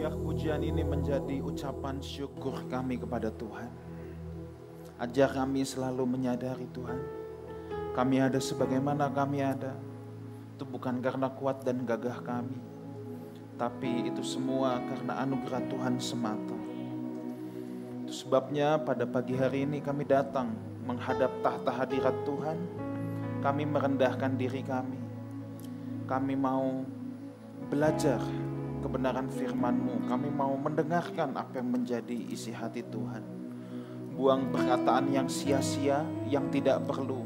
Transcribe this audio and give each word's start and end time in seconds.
Biar 0.00 0.16
pujian 0.16 0.64
ini 0.64 0.80
menjadi 0.80 1.44
ucapan 1.44 2.00
syukur 2.00 2.56
kami 2.72 2.96
kepada 2.96 3.28
Tuhan. 3.28 3.68
Ajar 4.96 5.28
kami 5.28 5.60
selalu 5.60 6.08
menyadari 6.08 6.64
Tuhan. 6.72 6.96
Kami 7.92 8.16
ada 8.16 8.40
sebagaimana 8.40 9.12
kami 9.12 9.44
ada. 9.44 9.76
Itu 10.56 10.64
bukan 10.64 11.04
karena 11.04 11.28
kuat 11.28 11.68
dan 11.68 11.84
gagah 11.84 12.16
kami. 12.24 12.56
Tapi 13.60 14.08
itu 14.08 14.24
semua 14.24 14.80
karena 14.88 15.20
anugerah 15.20 15.68
Tuhan 15.68 16.00
semata. 16.00 16.56
Itu 18.00 18.24
sebabnya 18.24 18.80
pada 18.80 19.04
pagi 19.04 19.36
hari 19.36 19.68
ini 19.68 19.84
kami 19.84 20.08
datang 20.08 20.56
menghadap 20.88 21.28
tahta 21.44 21.76
hadirat 21.76 22.16
Tuhan. 22.24 22.56
Kami 23.44 23.68
merendahkan 23.68 24.32
diri 24.32 24.64
kami. 24.64 24.96
Kami 26.08 26.32
mau 26.40 26.88
belajar 27.68 28.48
kebenaran 28.80 29.28
firman-Mu. 29.28 30.08
Kami 30.08 30.28
mau 30.32 30.56
mendengarkan 30.56 31.36
apa 31.36 31.60
yang 31.60 31.70
menjadi 31.70 32.16
isi 32.32 32.50
hati 32.50 32.82
Tuhan. 32.88 33.22
Buang 34.16 34.50
perkataan 34.52 35.12
yang 35.12 35.28
sia-sia, 35.28 36.04
yang 36.28 36.48
tidak 36.48 36.82
perlu. 36.88 37.24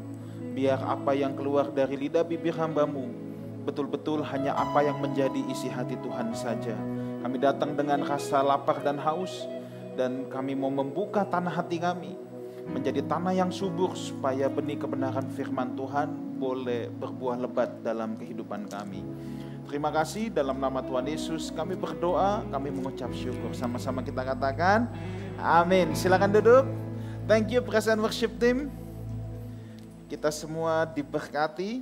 Biar 0.55 0.79
apa 0.83 1.11
yang 1.11 1.35
keluar 1.35 1.71
dari 1.71 1.99
lidah 1.99 2.23
bibir 2.23 2.55
hambamu 2.55 3.25
betul-betul 3.65 4.21
hanya 4.21 4.53
apa 4.53 4.85
yang 4.85 5.01
menjadi 5.01 5.41
isi 5.49 5.67
hati 5.67 5.97
Tuhan 5.99 6.31
saja. 6.37 6.77
Kami 7.25 7.41
datang 7.41 7.73
dengan 7.73 8.05
rasa 8.05 8.45
lapar 8.45 8.85
dan 8.85 9.01
haus 9.01 9.49
dan 9.97 10.29
kami 10.29 10.53
mau 10.53 10.69
membuka 10.69 11.25
tanah 11.25 11.65
hati 11.65 11.81
kami 11.81 12.13
menjadi 12.69 13.01
tanah 13.05 13.33
yang 13.33 13.49
subur 13.49 13.97
supaya 13.97 14.49
benih 14.49 14.77
kebenaran 14.77 15.25
firman 15.33 15.73
Tuhan 15.73 16.37
boleh 16.37 16.93
berbuah 16.93 17.41
lebat 17.41 17.81
dalam 17.81 18.13
kehidupan 18.13 18.69
kami. 18.69 19.01
Terima 19.65 19.89
kasih 19.89 20.29
dalam 20.29 20.61
nama 20.61 20.77
Tuhan 20.77 21.09
Yesus 21.09 21.49
kami 21.49 21.73
berdoa, 21.73 22.45
kami 22.53 22.69
mengucap 22.69 23.09
syukur. 23.17 23.49
Sama-sama 23.57 24.05
kita 24.05 24.21
katakan 24.21 24.85
amin. 25.41 25.97
Silakan 25.97 26.37
duduk. 26.37 26.69
Thank 27.25 27.49
you 27.49 27.65
present 27.65 27.97
worship 27.97 28.37
team. 28.37 28.69
Kita 30.05 30.29
semua 30.29 30.85
diberkati. 30.85 31.81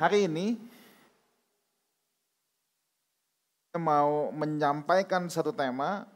Hari 0.00 0.24
ini 0.24 0.56
saya 3.68 3.76
mau 3.76 4.32
menyampaikan 4.32 5.28
satu 5.28 5.52
tema 5.52 6.08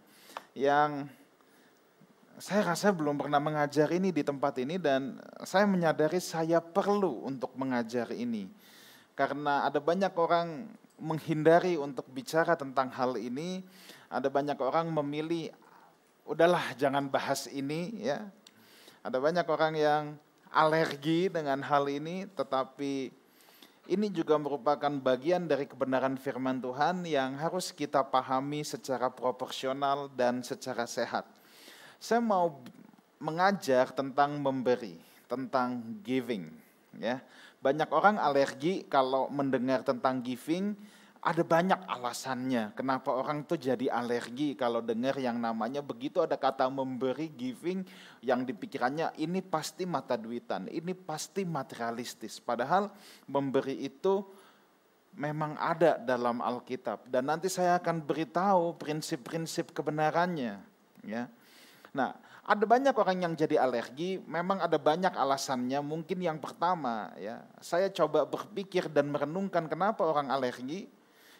yang 0.56 1.04
saya 2.40 2.64
rasa 2.64 2.96
belum 2.96 3.20
pernah 3.20 3.44
mengajar 3.44 3.92
ini 3.92 4.08
di 4.08 4.24
tempat 4.24 4.56
ini 4.56 4.80
dan 4.80 5.20
saya 5.44 5.68
menyadari 5.68 6.16
saya 6.16 6.64
perlu 6.64 7.28
untuk 7.28 7.52
mengajar 7.60 8.08
ini 8.08 8.48
karena 9.12 9.68
ada 9.68 9.78
banyak 9.78 10.12
orang 10.16 10.72
menghindari 11.02 11.74
untuk 11.76 12.06
bicara 12.08 12.54
tentang 12.54 12.88
hal 12.94 13.18
ini, 13.18 13.60
ada 14.08 14.30
banyak 14.30 14.56
orang 14.60 14.88
memilih 14.88 15.50
udahlah 16.24 16.72
jangan 16.78 17.10
bahas 17.10 17.50
ini 17.50 18.06
ya. 18.06 18.22
Ada 19.02 19.18
banyak 19.18 19.46
orang 19.50 19.74
yang 19.74 20.04
alergi 20.52 21.26
dengan 21.32 21.58
hal 21.64 21.88
ini 21.90 22.28
tetapi 22.28 23.10
ini 23.90 24.06
juga 24.14 24.38
merupakan 24.38 24.94
bagian 25.02 25.50
dari 25.50 25.66
kebenaran 25.66 26.14
firman 26.14 26.62
Tuhan 26.62 27.02
yang 27.02 27.34
harus 27.34 27.74
kita 27.74 28.06
pahami 28.06 28.62
secara 28.62 29.10
proporsional 29.10 30.06
dan 30.14 30.46
secara 30.46 30.86
sehat. 30.86 31.26
Saya 31.98 32.22
mau 32.22 32.62
mengajar 33.18 33.90
tentang 33.90 34.38
memberi, 34.38 35.02
tentang 35.26 35.98
giving 36.06 36.46
ya. 36.94 37.18
Banyak 37.62 37.88
orang 37.94 38.18
alergi 38.18 38.84
kalau 38.90 39.30
mendengar 39.30 39.86
tentang 39.86 40.18
giving, 40.20 40.74
ada 41.22 41.46
banyak 41.46 41.78
alasannya. 41.86 42.74
Kenapa 42.74 43.14
orang 43.14 43.46
tuh 43.46 43.54
jadi 43.54 43.86
alergi 43.86 44.58
kalau 44.58 44.82
dengar 44.82 45.14
yang 45.22 45.38
namanya 45.38 45.78
begitu 45.78 46.18
ada 46.18 46.34
kata 46.34 46.66
memberi 46.66 47.30
giving 47.30 47.86
yang 48.26 48.42
dipikirannya 48.42 49.14
ini 49.22 49.38
pasti 49.38 49.86
mata 49.86 50.18
duitan, 50.18 50.66
ini 50.66 50.90
pasti 50.98 51.46
materialistis. 51.46 52.42
Padahal 52.42 52.90
memberi 53.30 53.86
itu 53.86 54.26
memang 55.14 55.54
ada 55.62 55.94
dalam 56.02 56.42
Alkitab 56.42 57.06
dan 57.06 57.30
nanti 57.30 57.46
saya 57.46 57.78
akan 57.78 58.02
beritahu 58.02 58.74
prinsip-prinsip 58.74 59.70
kebenarannya 59.70 60.58
ya. 61.06 61.30
Nah, 61.94 62.16
ada 62.42 62.66
banyak 62.66 62.90
orang 62.98 63.22
yang 63.22 63.32
jadi 63.38 63.62
alergi, 63.62 64.18
memang 64.26 64.58
ada 64.58 64.74
banyak 64.74 65.14
alasannya. 65.14 65.78
Mungkin 65.78 66.18
yang 66.18 66.42
pertama 66.42 67.14
ya, 67.14 67.38
saya 67.62 67.86
coba 67.94 68.26
berpikir 68.26 68.90
dan 68.90 69.14
merenungkan 69.14 69.70
kenapa 69.70 70.02
orang 70.02 70.26
alergi. 70.26 70.90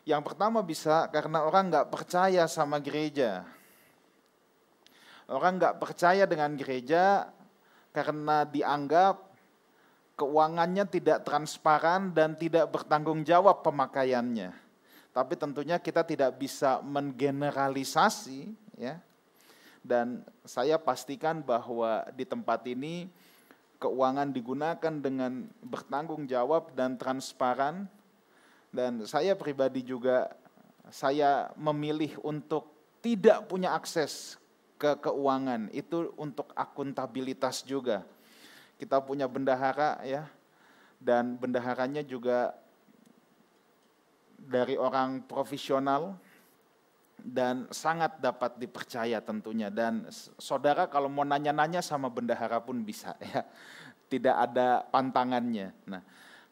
Yang 0.07 0.23
pertama 0.31 0.63
bisa 0.63 1.11
karena 1.11 1.43
orang 1.43 1.75
nggak 1.75 1.91
percaya 1.91 2.47
sama 2.47 2.79
gereja. 2.79 3.43
Orang 5.27 5.59
nggak 5.59 5.83
percaya 5.83 6.23
dengan 6.23 6.55
gereja 6.55 7.35
karena 7.91 8.47
dianggap 8.47 9.27
keuangannya 10.15 10.87
tidak 10.87 11.27
transparan 11.27 12.15
dan 12.15 12.39
tidak 12.39 12.71
bertanggung 12.71 13.27
jawab 13.27 13.63
pemakaiannya. 13.67 14.55
Tapi 15.11 15.35
tentunya 15.35 15.83
kita 15.83 16.07
tidak 16.07 16.39
bisa 16.39 16.79
menggeneralisasi 16.79 18.55
ya 18.79 19.03
dan 19.83 20.23
saya 20.47 20.79
pastikan 20.79 21.43
bahwa 21.43 22.07
di 22.15 22.23
tempat 22.23 22.63
ini 22.71 23.11
keuangan 23.83 24.31
digunakan 24.31 24.95
dengan 25.03 25.51
bertanggung 25.59 26.31
jawab 26.31 26.71
dan 26.79 26.95
transparan. 26.95 27.91
Dan 28.73 29.05
saya 29.05 29.35
pribadi 29.35 29.83
juga 29.83 30.33
saya 30.89 31.51
memilih 31.59 32.17
untuk 32.23 32.71
tidak 33.03 33.51
punya 33.51 33.75
akses 33.75 34.39
ke 34.79 34.97
keuangan. 35.03 35.67
Itu 35.75 36.15
untuk 36.15 36.55
akuntabilitas 36.55 37.67
juga. 37.67 38.07
Kita 38.79 39.03
punya 39.03 39.27
bendahara 39.27 39.99
ya. 40.07 40.31
Dan 41.03 41.35
bendaharanya 41.35 42.07
juga 42.07 42.55
dari 44.39 44.79
orang 44.79 45.27
profesional 45.27 46.15
dan 47.23 47.71
sangat 47.71 48.19
dapat 48.19 48.59
dipercaya 48.59 49.23
tentunya. 49.23 49.71
Dan 49.71 50.11
saudara 50.37 50.91
kalau 50.91 51.07
mau 51.07 51.23
nanya-nanya 51.23 51.81
sama 51.81 52.11
bendahara 52.11 52.59
pun 52.59 52.83
bisa 52.83 53.15
ya. 53.33 53.47
Tidak 54.11 54.37
ada 54.37 54.85
pantangannya. 54.93 55.73
Nah 55.89 56.03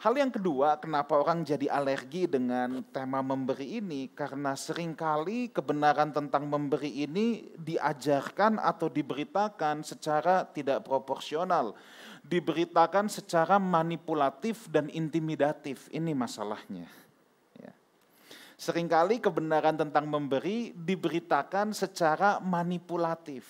hal 0.01 0.17
yang 0.17 0.33
kedua 0.33 0.81
kenapa 0.81 1.21
orang 1.21 1.45
jadi 1.45 1.69
alergi 1.69 2.25
dengan 2.25 2.81
tema 2.89 3.21
memberi 3.21 3.85
ini? 3.85 4.09
Karena 4.17 4.57
sering 4.57 4.97
kali 4.97 5.53
kebenaran 5.53 6.09
tentang 6.09 6.49
memberi 6.49 7.05
ini 7.05 7.53
diajarkan 7.61 8.57
atau 8.57 8.89
diberitakan 8.89 9.85
secara 9.85 10.49
tidak 10.49 10.89
proporsional. 10.89 11.77
Diberitakan 12.25 13.13
secara 13.13 13.61
manipulatif 13.61 14.73
dan 14.73 14.89
intimidatif. 14.89 15.93
Ini 15.93 16.17
masalahnya 16.17 17.10
Seringkali 18.61 19.25
kebenaran 19.25 19.73
tentang 19.73 20.05
memberi 20.05 20.77
diberitakan 20.77 21.73
secara 21.73 22.45
manipulatif. 22.45 23.49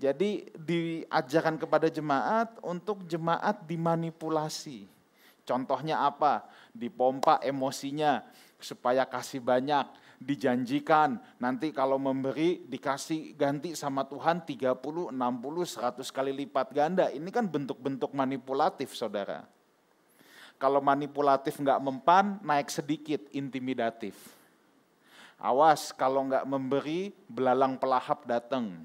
Jadi 0.00 0.48
diajarkan 0.56 1.60
kepada 1.60 1.92
jemaat 1.92 2.56
untuk 2.64 3.04
jemaat 3.04 3.60
dimanipulasi. 3.68 4.88
Contohnya 5.44 6.00
apa? 6.00 6.48
Dipompa 6.72 7.44
emosinya 7.44 8.24
supaya 8.56 9.04
kasih 9.04 9.44
banyak, 9.44 9.84
dijanjikan 10.16 11.20
nanti 11.36 11.68
kalau 11.68 12.00
memberi 12.00 12.64
dikasih 12.64 13.36
ganti 13.36 13.76
sama 13.76 14.08
Tuhan 14.08 14.48
30, 14.48 14.80
60, 15.12 15.12
100 15.12 16.08
kali 16.08 16.32
lipat 16.32 16.72
ganda. 16.72 17.12
Ini 17.12 17.28
kan 17.28 17.44
bentuk-bentuk 17.44 18.16
manipulatif 18.16 18.96
saudara. 18.96 19.59
Kalau 20.60 20.84
manipulatif 20.84 21.56
nggak 21.56 21.80
mempan, 21.80 22.36
naik 22.44 22.68
sedikit, 22.68 23.24
intimidatif. 23.32 24.12
Awas 25.40 25.88
kalau 25.96 26.28
nggak 26.28 26.44
memberi, 26.44 27.16
belalang 27.32 27.80
pelahap 27.80 28.28
datang. 28.28 28.84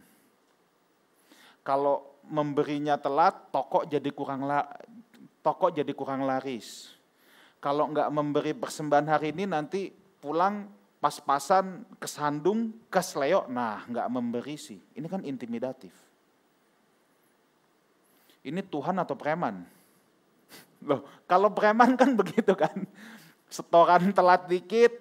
Kalau 1.67 2.15
memberinya 2.31 2.95
telat, 2.95 3.51
toko 3.51 3.83
jadi 3.83 4.07
kurang 4.15 4.47
la, 4.47 4.63
toko 5.43 5.67
jadi 5.67 5.91
kurang 5.91 6.23
laris. 6.23 6.95
Kalau 7.59 7.91
nggak 7.91 8.07
memberi 8.07 8.55
persembahan 8.55 9.11
hari 9.11 9.35
ini, 9.35 9.43
nanti 9.43 9.91
pulang 10.23 10.71
pas-pasan 11.03 11.83
kesandung, 11.99 12.71
kesleo, 12.87 13.51
nah 13.51 13.83
nggak 13.83 14.07
memberi 14.07 14.55
sih. 14.55 14.79
Ini 14.95 15.11
kan 15.11 15.27
intimidatif. 15.27 15.91
Ini 18.47 18.63
Tuhan 18.63 18.95
atau 18.95 19.17
preman? 19.17 19.75
Loh, 20.85 21.01
kalau 21.25 21.51
preman 21.51 21.97
kan 21.97 22.13
begitu 22.21 22.53
kan. 22.53 22.85
Setoran 23.49 24.09
telat 24.13 24.49
dikit, 24.49 24.93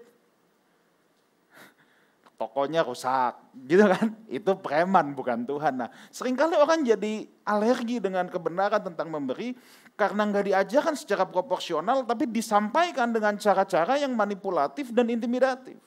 tokonya 2.37 2.85
rusak, 2.85 3.37
gitu 3.65 3.89
kan? 3.89 4.13
Itu 4.29 4.57
preman 4.61 5.17
bukan 5.17 5.49
Tuhan. 5.49 5.81
Nah, 5.81 5.89
sering 6.13 6.37
kali 6.37 6.57
orang 6.57 6.85
jadi 6.85 7.25
alergi 7.45 8.01
dengan 8.01 8.29
kebenaran 8.29 8.85
tentang 8.85 9.09
memberi 9.09 9.57
karena 9.95 10.27
nggak 10.27 10.45
diajarkan 10.51 10.95
secara 10.99 11.25
proporsional, 11.25 12.03
tapi 12.05 12.27
disampaikan 12.27 13.15
dengan 13.15 13.39
cara-cara 13.39 13.97
yang 13.97 14.13
manipulatif 14.13 14.91
dan 14.91 15.09
intimidatif. 15.09 15.79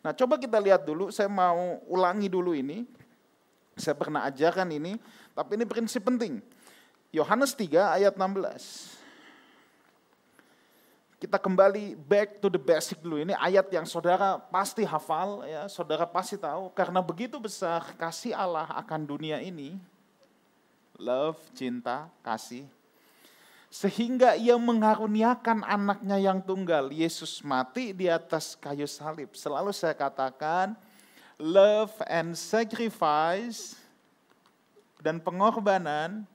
Nah 0.00 0.14
coba 0.14 0.38
kita 0.38 0.62
lihat 0.62 0.86
dulu, 0.86 1.10
saya 1.10 1.26
mau 1.26 1.82
ulangi 1.90 2.30
dulu 2.30 2.54
ini. 2.54 2.86
Saya 3.76 3.92
pernah 3.92 4.24
ajarkan 4.24 4.72
ini, 4.72 4.96
tapi 5.36 5.60
ini 5.60 5.68
prinsip 5.68 6.00
penting. 6.00 6.40
Yohanes 7.16 7.56
3 7.56 7.96
ayat 7.96 8.12
16. 8.12 8.92
Kita 11.16 11.40
kembali 11.40 11.96
back 11.96 12.44
to 12.44 12.52
the 12.52 12.60
basic 12.60 13.00
dulu. 13.00 13.16
Ini 13.16 13.32
ayat 13.40 13.72
yang 13.72 13.88
saudara 13.88 14.36
pasti 14.52 14.84
hafal, 14.84 15.48
ya, 15.48 15.64
saudara 15.64 16.04
pasti 16.04 16.36
tahu. 16.36 16.68
Karena 16.76 17.00
begitu 17.00 17.40
besar 17.40 17.96
kasih 17.96 18.36
Allah 18.36 18.68
akan 18.76 19.08
dunia 19.08 19.40
ini, 19.40 19.80
love, 21.00 21.40
cinta, 21.56 22.12
kasih, 22.20 22.68
sehingga 23.72 24.36
ia 24.36 24.60
mengaruniakan 24.60 25.64
anaknya 25.64 26.20
yang 26.20 26.44
tunggal, 26.44 26.92
Yesus 26.92 27.40
mati 27.40 27.96
di 27.96 28.12
atas 28.12 28.52
kayu 28.52 28.84
salib. 28.84 29.32
Selalu 29.32 29.72
saya 29.72 29.96
katakan, 29.96 30.76
love 31.40 31.96
and 32.12 32.36
sacrifice 32.36 33.72
dan 35.00 35.16
pengorbanan 35.16 36.28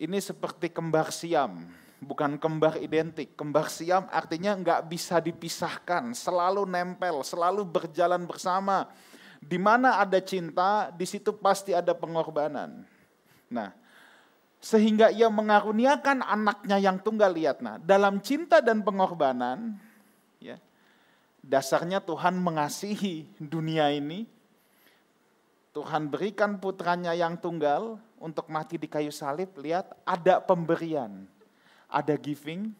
ini 0.00 0.16
seperti 0.16 0.72
kembar 0.72 1.12
siam, 1.12 1.68
bukan 2.00 2.40
kembar 2.40 2.80
identik. 2.80 3.36
Kembar 3.36 3.68
siam 3.68 4.08
artinya 4.08 4.56
nggak 4.56 4.88
bisa 4.88 5.20
dipisahkan, 5.20 6.16
selalu 6.16 6.64
nempel, 6.64 7.20
selalu 7.20 7.68
berjalan 7.68 8.24
bersama. 8.24 8.88
Di 9.40 9.60
mana 9.60 10.00
ada 10.00 10.16
cinta, 10.24 10.88
di 10.88 11.04
situ 11.04 11.36
pasti 11.36 11.76
ada 11.76 11.92
pengorbanan. 11.92 12.80
Nah, 13.52 13.76
sehingga 14.56 15.12
ia 15.12 15.28
mengaruniakan 15.28 16.24
anaknya 16.24 16.80
yang 16.80 16.96
tunggal 17.00 17.32
lihat. 17.32 17.60
Nah, 17.60 17.76
dalam 17.76 18.24
cinta 18.24 18.64
dan 18.64 18.80
pengorbanan, 18.80 19.76
ya, 20.40 20.56
dasarnya 21.44 22.00
Tuhan 22.00 22.40
mengasihi 22.40 23.28
dunia 23.36 23.92
ini. 23.92 24.24
Tuhan 25.70 26.10
berikan 26.10 26.58
putranya 26.58 27.14
yang 27.14 27.38
tunggal 27.38 28.02
untuk 28.20 28.46
mati 28.52 28.76
di 28.76 28.84
kayu 28.84 29.08
salib, 29.08 29.48
lihat 29.56 29.96
ada 30.04 30.38
pemberian, 30.44 31.24
ada 31.88 32.14
giving, 32.20 32.70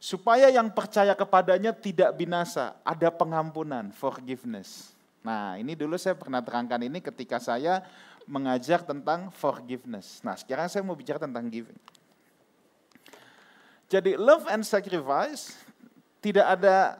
supaya 0.00 0.48
yang 0.48 0.72
percaya 0.72 1.12
kepadanya 1.12 1.76
tidak 1.76 2.16
binasa, 2.16 2.74
ada 2.82 3.12
pengampunan, 3.12 3.92
forgiveness. 3.92 4.96
Nah 5.22 5.60
ini 5.60 5.78
dulu 5.78 5.94
saya 6.00 6.18
pernah 6.18 6.42
terangkan 6.42 6.82
ini 6.82 6.98
ketika 6.98 7.38
saya 7.38 7.84
mengajar 8.26 8.82
tentang 8.82 9.30
forgiveness. 9.30 10.24
Nah 10.24 10.34
sekarang 10.34 10.66
saya 10.66 10.82
mau 10.82 10.96
bicara 10.96 11.22
tentang 11.22 11.46
giving. 11.46 11.78
Jadi 13.86 14.16
love 14.16 14.48
and 14.48 14.64
sacrifice 14.64 15.52
tidak 16.24 16.48
ada 16.48 16.96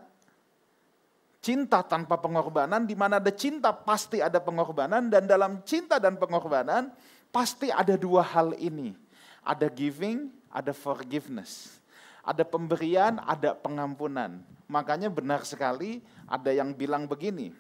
cinta 1.43 1.83
tanpa 1.83 2.15
pengorbanan, 2.21 2.87
di 2.87 2.95
mana 2.95 3.19
ada 3.19 3.35
cinta 3.35 3.75
pasti 3.75 4.23
ada 4.23 4.39
pengorbanan, 4.39 5.11
dan 5.11 5.27
dalam 5.27 5.59
cinta 5.67 5.99
dan 5.99 6.15
pengorbanan 6.15 6.95
Pasti 7.32 7.73
ada 7.73 7.96
dua 7.96 8.20
hal 8.20 8.52
ini. 8.61 8.93
Ada 9.40 9.73
giving, 9.73 10.29
ada 10.52 10.76
forgiveness. 10.76 11.81
Ada 12.20 12.44
pemberian, 12.44 13.19
ada 13.25 13.56
pengampunan. 13.56 14.44
Makanya 14.69 15.08
benar 15.08 15.43
sekali 15.49 16.05
ada 16.29 16.52
yang 16.52 16.76
bilang 16.76 17.08
begini. 17.08 17.50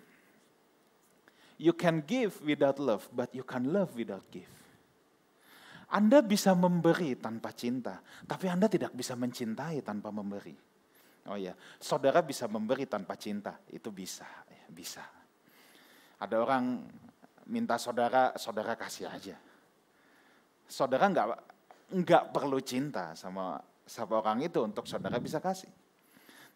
You 1.56 1.72
can 1.72 2.04
give 2.04 2.36
without 2.44 2.76
love, 2.76 3.08
but 3.10 3.32
you 3.32 3.42
can 3.42 3.72
love 3.72 3.90
without 3.96 4.22
give. 4.28 4.50
Anda 5.92 6.24
bisa 6.24 6.52
memberi 6.56 7.16
tanpa 7.18 7.52
cinta, 7.52 8.00
tapi 8.24 8.48
Anda 8.48 8.68
tidak 8.68 8.96
bisa 8.96 9.12
mencintai 9.12 9.84
tanpa 9.84 10.08
memberi. 10.08 10.56
Oh 11.28 11.36
ya, 11.36 11.52
saudara 11.78 12.24
bisa 12.24 12.48
memberi 12.48 12.88
tanpa 12.88 13.14
cinta, 13.14 13.60
itu 13.68 13.92
bisa, 13.92 14.26
ya, 14.48 14.66
bisa. 14.72 15.04
Ada 16.18 16.40
orang 16.40 16.82
minta 17.46 17.76
saudara, 17.76 18.34
saudara 18.40 18.72
kasih 18.74 19.06
aja 19.06 19.36
saudara 20.72 21.04
nggak 21.12 21.26
nggak 21.92 22.24
perlu 22.32 22.56
cinta 22.64 23.12
sama 23.12 23.60
sama 23.84 24.24
orang 24.24 24.48
itu 24.48 24.64
untuk 24.64 24.88
saudara 24.88 25.20
bisa 25.20 25.36
kasih. 25.36 25.68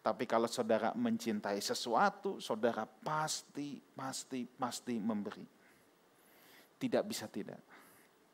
Tapi 0.01 0.23
kalau 0.25 0.47
saudara 0.47 0.95
mencintai 0.95 1.59
sesuatu, 1.59 2.39
saudara 2.39 2.87
pasti, 2.87 3.77
pasti, 3.93 4.47
pasti 4.47 4.95
memberi. 4.97 5.43
Tidak 6.77 7.03
bisa 7.03 7.27
tidak. 7.27 7.59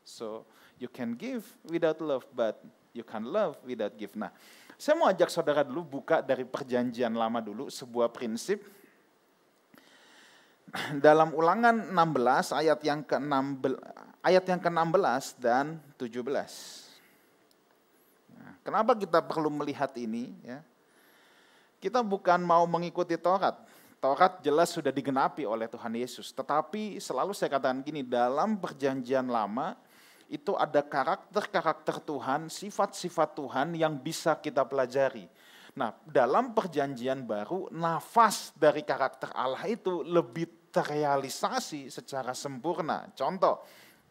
So, 0.04 0.46
you 0.78 0.86
can 0.86 1.18
give 1.18 1.42
without 1.66 1.98
love, 1.98 2.28
but 2.30 2.62
you 2.94 3.02
can 3.02 3.26
love 3.26 3.58
without 3.66 3.96
give. 3.98 4.14
Nah, 4.14 4.30
saya 4.78 4.94
mau 4.94 5.10
ajak 5.10 5.32
saudara 5.32 5.66
dulu 5.66 5.98
buka 5.98 6.22
dari 6.22 6.46
perjanjian 6.46 7.10
lama 7.16 7.42
dulu, 7.42 7.66
sebuah 7.66 8.12
prinsip. 8.14 8.62
Dalam 11.02 11.34
ulangan 11.34 11.90
16 11.90 12.60
ayat 12.60 12.78
yang 12.86 13.02
ke-16 13.02 14.03
ayat 14.24 14.44
yang 14.48 14.56
ke-16 14.56 15.36
dan 15.36 15.76
17. 16.00 16.24
Nah, 18.32 18.56
kenapa 18.64 18.96
kita 18.96 19.20
perlu 19.20 19.52
melihat 19.52 19.92
ini? 20.00 20.32
Ya? 20.40 20.64
Kita 21.76 22.00
bukan 22.00 22.40
mau 22.40 22.64
mengikuti 22.64 23.20
Taurat. 23.20 23.60
Taurat 24.00 24.40
jelas 24.40 24.72
sudah 24.72 24.88
digenapi 24.88 25.44
oleh 25.44 25.68
Tuhan 25.68 25.92
Yesus. 25.92 26.32
Tetapi 26.32 26.96
selalu 26.96 27.36
saya 27.36 27.52
katakan 27.52 27.84
gini, 27.84 28.00
dalam 28.00 28.56
perjanjian 28.56 29.28
lama 29.28 29.76
itu 30.28 30.56
ada 30.56 30.80
karakter-karakter 30.80 32.00
Tuhan, 32.00 32.48
sifat-sifat 32.48 33.36
Tuhan 33.36 33.76
yang 33.76 34.00
bisa 34.00 34.36
kita 34.40 34.64
pelajari. 34.64 35.28
Nah, 35.76 35.92
dalam 36.06 36.56
perjanjian 36.56 37.26
baru, 37.26 37.68
nafas 37.72 38.54
dari 38.56 38.86
karakter 38.86 39.28
Allah 39.36 39.68
itu 39.68 40.06
lebih 40.06 40.72
terrealisasi 40.72 41.90
secara 41.90 42.32
sempurna. 42.32 43.10
Contoh, 43.12 43.62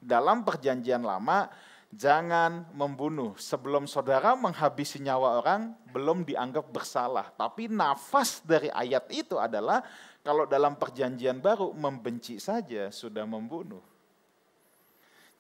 dalam 0.03 0.44
perjanjian 0.44 1.01
lama 1.01 1.47
jangan 1.94 2.67
membunuh. 2.75 3.38
Sebelum 3.39 3.88
saudara 3.88 4.35
menghabisi 4.35 5.00
nyawa 5.00 5.39
orang 5.39 5.61
belum 5.89 6.27
dianggap 6.27 6.67
bersalah. 6.69 7.31
Tapi 7.33 7.71
nafas 7.71 8.44
dari 8.44 8.67
ayat 8.73 9.07
itu 9.13 9.39
adalah 9.39 9.81
kalau 10.25 10.44
dalam 10.44 10.75
perjanjian 10.75 11.39
baru 11.39 11.71
membenci 11.71 12.38
saja 12.41 12.91
sudah 12.91 13.23
membunuh. 13.23 13.81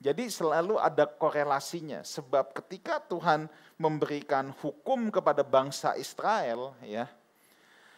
Jadi 0.03 0.27
selalu 0.27 0.75
ada 0.75 1.07
korelasinya 1.07 2.03
sebab 2.03 2.51
ketika 2.51 2.99
Tuhan 2.99 3.47
memberikan 3.79 4.51
hukum 4.59 5.07
kepada 5.07 5.47
bangsa 5.47 5.95
Israel 5.95 6.75
ya 6.83 7.07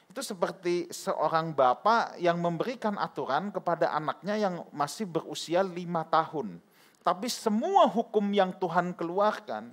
itu 0.09 0.21
seperti 0.21 0.87
seorang 0.93 1.51
bapak 1.51 2.21
yang 2.21 2.39
memberikan 2.39 2.95
aturan 2.95 3.51
kepada 3.51 3.91
anaknya 3.91 4.35
yang 4.37 4.55
masih 4.71 5.09
berusia 5.09 5.65
lima 5.65 6.05
tahun. 6.07 6.61
Tapi 7.05 7.29
semua 7.29 7.85
hukum 7.85 8.25
yang 8.33 8.49
Tuhan 8.57 8.95
keluarkan, 8.97 9.69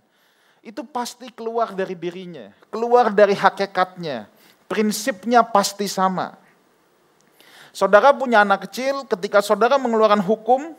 itu 0.61 0.85
pasti 0.85 1.33
keluar 1.33 1.73
dari 1.73 1.97
dirinya, 1.97 2.53
keluar 2.69 3.09
dari 3.11 3.33
hakikatnya. 3.33 4.29
Prinsipnya 4.69 5.45
pasti 5.45 5.89
sama. 5.89 6.37
Saudara 7.73 8.13
punya 8.13 8.45
anak 8.45 8.69
kecil, 8.69 9.09
ketika 9.09 9.41
saudara 9.41 9.81
mengeluarkan 9.81 10.21
hukum, 10.21 10.77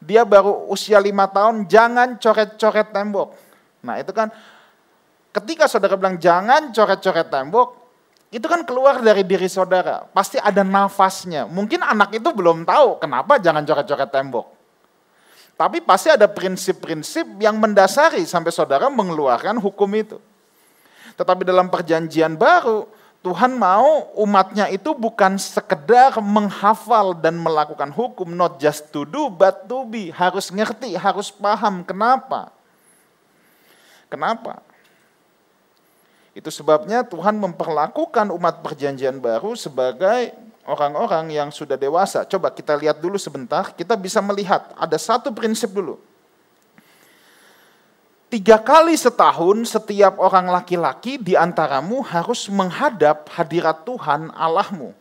dia 0.00 0.20
baru 0.22 0.68
usia 0.68 1.00
lima 1.00 1.24
tahun, 1.24 1.64
jangan 1.64 2.20
coret-coret 2.20 2.92
tembok. 2.92 3.32
Nah 3.80 3.96
itu 3.96 4.12
kan, 4.12 4.28
ketika 5.32 5.64
saudara 5.64 5.96
bilang 5.96 6.20
jangan 6.20 6.68
coret-coret 6.76 7.32
tembok, 7.32 7.85
itu 8.34 8.46
kan 8.50 8.66
keluar 8.66 8.98
dari 8.98 9.22
diri 9.22 9.46
saudara. 9.46 10.04
Pasti 10.10 10.36
ada 10.36 10.66
nafasnya. 10.66 11.46
Mungkin 11.46 11.78
anak 11.82 12.18
itu 12.18 12.28
belum 12.34 12.66
tahu 12.66 12.98
kenapa 12.98 13.38
jangan 13.38 13.62
coret-coret 13.62 14.10
tembok. 14.10 14.46
Tapi 15.56 15.80
pasti 15.80 16.12
ada 16.12 16.28
prinsip-prinsip 16.28 17.24
yang 17.40 17.56
mendasari 17.56 18.20
sampai 18.28 18.52
saudara 18.52 18.92
mengeluarkan 18.92 19.56
hukum 19.56 19.88
itu. 19.96 20.20
Tetapi 21.16 21.48
dalam 21.48 21.72
perjanjian 21.72 22.36
baru, 22.36 22.84
Tuhan 23.24 23.56
mau 23.56 24.12
umatnya 24.20 24.68
itu 24.68 24.92
bukan 24.92 25.40
sekedar 25.40 26.20
menghafal 26.20 27.16
dan 27.16 27.40
melakukan 27.40 27.88
hukum, 27.88 28.36
not 28.36 28.60
just 28.60 28.92
to 28.92 29.08
do, 29.08 29.32
but 29.32 29.64
to 29.64 29.88
be. 29.88 30.12
Harus 30.12 30.52
ngerti, 30.52 30.92
harus 30.92 31.32
paham 31.32 31.80
kenapa. 31.82 32.52
Kenapa? 34.12 34.65
Itu 36.36 36.52
sebabnya 36.52 37.00
Tuhan 37.00 37.40
memperlakukan 37.40 38.28
umat 38.28 38.60
perjanjian 38.60 39.16
baru 39.24 39.56
sebagai 39.56 40.36
orang-orang 40.68 41.32
yang 41.32 41.48
sudah 41.48 41.80
dewasa. 41.80 42.28
Coba 42.28 42.52
kita 42.52 42.76
lihat 42.76 43.00
dulu 43.00 43.16
sebentar, 43.16 43.72
kita 43.72 43.96
bisa 43.96 44.20
melihat 44.20 44.68
ada 44.76 45.00
satu 45.00 45.32
prinsip 45.32 45.72
dulu. 45.72 45.96
Tiga 48.28 48.60
kali 48.60 48.92
setahun 49.00 49.64
setiap 49.64 50.20
orang 50.20 50.52
laki-laki 50.52 51.16
di 51.16 51.32
antaramu 51.32 52.04
harus 52.04 52.52
menghadap 52.52 53.32
hadirat 53.32 53.88
Tuhan 53.88 54.28
Allahmu 54.36 54.92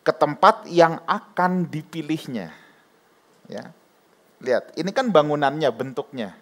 ke 0.00 0.12
tempat 0.14 0.64
yang 0.72 1.04
akan 1.04 1.68
dipilihnya. 1.68 2.48
Ya, 3.44 3.76
lihat, 4.40 4.72
ini 4.72 4.88
kan 4.88 5.12
bangunannya, 5.12 5.68
bentuknya. 5.68 6.32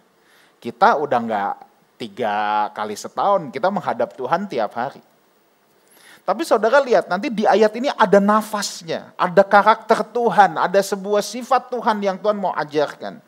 Kita 0.63 1.03
udah 1.03 1.19
nggak 1.19 1.55
tiga 1.97 2.71
kali 2.75 2.99
setahun 2.99 3.51
kita 3.55 3.71
menghadap 3.71 4.13
Tuhan 4.15 4.47
tiap 4.51 4.75
hari. 4.75 5.03
Tapi 6.25 6.41
saudara 6.41 6.81
lihat 6.81 7.05
nanti 7.05 7.29
di 7.29 7.45
ayat 7.45 7.69
ini 7.77 7.93
ada 7.93 8.17
nafasnya, 8.17 9.13
ada 9.13 9.45
karakter 9.45 10.01
Tuhan, 10.09 10.57
ada 10.57 10.81
sebuah 10.81 11.21
sifat 11.21 11.69
Tuhan 11.69 12.01
yang 12.01 12.17
Tuhan 12.17 12.41
mau 12.41 12.57
ajarkan. 12.57 13.21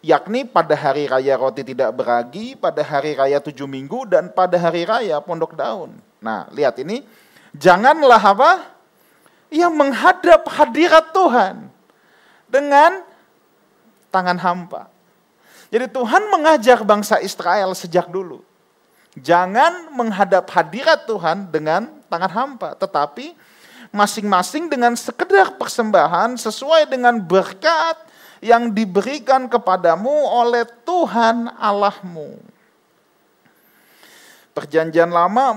Yakni 0.00 0.48
pada 0.48 0.72
hari 0.72 1.04
raya 1.04 1.36
roti 1.36 1.60
tidak 1.60 1.92
beragi, 1.92 2.56
pada 2.56 2.80
hari 2.80 3.12
raya 3.12 3.36
tujuh 3.36 3.68
minggu, 3.68 4.08
dan 4.08 4.32
pada 4.32 4.56
hari 4.56 4.88
raya 4.88 5.20
pondok 5.20 5.52
daun. 5.52 5.92
Nah 6.24 6.48
lihat 6.56 6.80
ini, 6.80 7.04
janganlah 7.52 8.22
apa? 8.22 8.64
Yang 9.52 9.72
menghadap 9.76 10.40
hadirat 10.48 11.12
Tuhan 11.12 11.68
dengan 12.48 13.04
tangan 14.08 14.40
hampa. 14.40 14.95
Jadi 15.70 15.86
Tuhan 15.90 16.22
mengajar 16.30 16.78
bangsa 16.86 17.18
Israel 17.18 17.74
sejak 17.74 18.06
dulu. 18.06 18.42
Jangan 19.16 19.96
menghadap 19.96 20.46
hadirat 20.52 21.08
Tuhan 21.08 21.48
dengan 21.48 21.88
tangan 22.06 22.32
hampa, 22.32 22.76
tetapi 22.76 23.32
masing-masing 23.88 24.68
dengan 24.68 24.92
sekedar 24.92 25.56
persembahan 25.56 26.36
sesuai 26.36 26.84
dengan 26.90 27.16
berkat 27.16 27.96
yang 28.44 28.68
diberikan 28.70 29.48
kepadamu 29.48 30.12
oleh 30.12 30.68
Tuhan 30.84 31.48
Allahmu. 31.56 32.36
Perjanjian 34.52 35.08
lama 35.08 35.56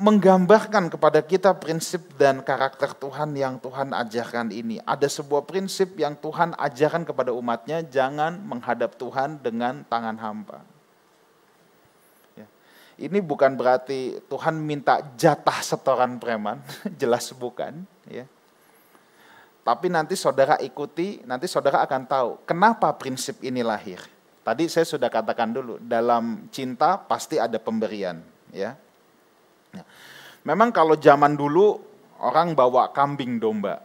menggambarkan 0.00 0.90
kepada 0.90 1.20
kita 1.22 1.54
prinsip 1.58 2.14
dan 2.18 2.42
karakter 2.42 2.94
Tuhan 2.94 3.34
yang 3.34 3.58
Tuhan 3.62 3.94
ajarkan 3.94 4.50
ini. 4.50 4.82
Ada 4.82 5.06
sebuah 5.06 5.46
prinsip 5.46 5.94
yang 5.98 6.18
Tuhan 6.18 6.54
ajarkan 6.58 7.06
kepada 7.06 7.30
umatnya, 7.30 7.82
jangan 7.86 8.38
menghadap 8.42 8.98
Tuhan 8.98 9.38
dengan 9.38 9.86
tangan 9.86 10.18
hampa. 10.18 10.74
Ini 12.94 13.18
bukan 13.18 13.58
berarti 13.58 14.22
Tuhan 14.30 14.54
minta 14.62 15.02
jatah 15.18 15.58
setoran 15.66 16.22
preman, 16.22 16.62
jelas 17.00 17.26
bukan. 17.34 17.82
Ya. 18.06 18.30
Tapi 19.66 19.90
nanti 19.90 20.14
saudara 20.14 20.60
ikuti, 20.62 21.18
nanti 21.26 21.50
saudara 21.50 21.82
akan 21.82 22.02
tahu 22.06 22.30
kenapa 22.46 22.94
prinsip 22.94 23.42
ini 23.42 23.66
lahir. 23.66 23.98
Tadi 24.44 24.68
saya 24.68 24.84
sudah 24.84 25.08
katakan 25.08 25.56
dulu, 25.56 25.80
dalam 25.80 26.46
cinta 26.52 27.00
pasti 27.00 27.40
ada 27.40 27.58
pemberian. 27.58 28.20
Ya. 28.54 28.78
Ya. 29.74 29.84
Memang 30.44 30.70
kalau 30.70 30.94
zaman 30.94 31.34
dulu 31.34 31.80
orang 32.20 32.52
bawa 32.52 32.92
kambing 32.92 33.40
domba. 33.40 33.80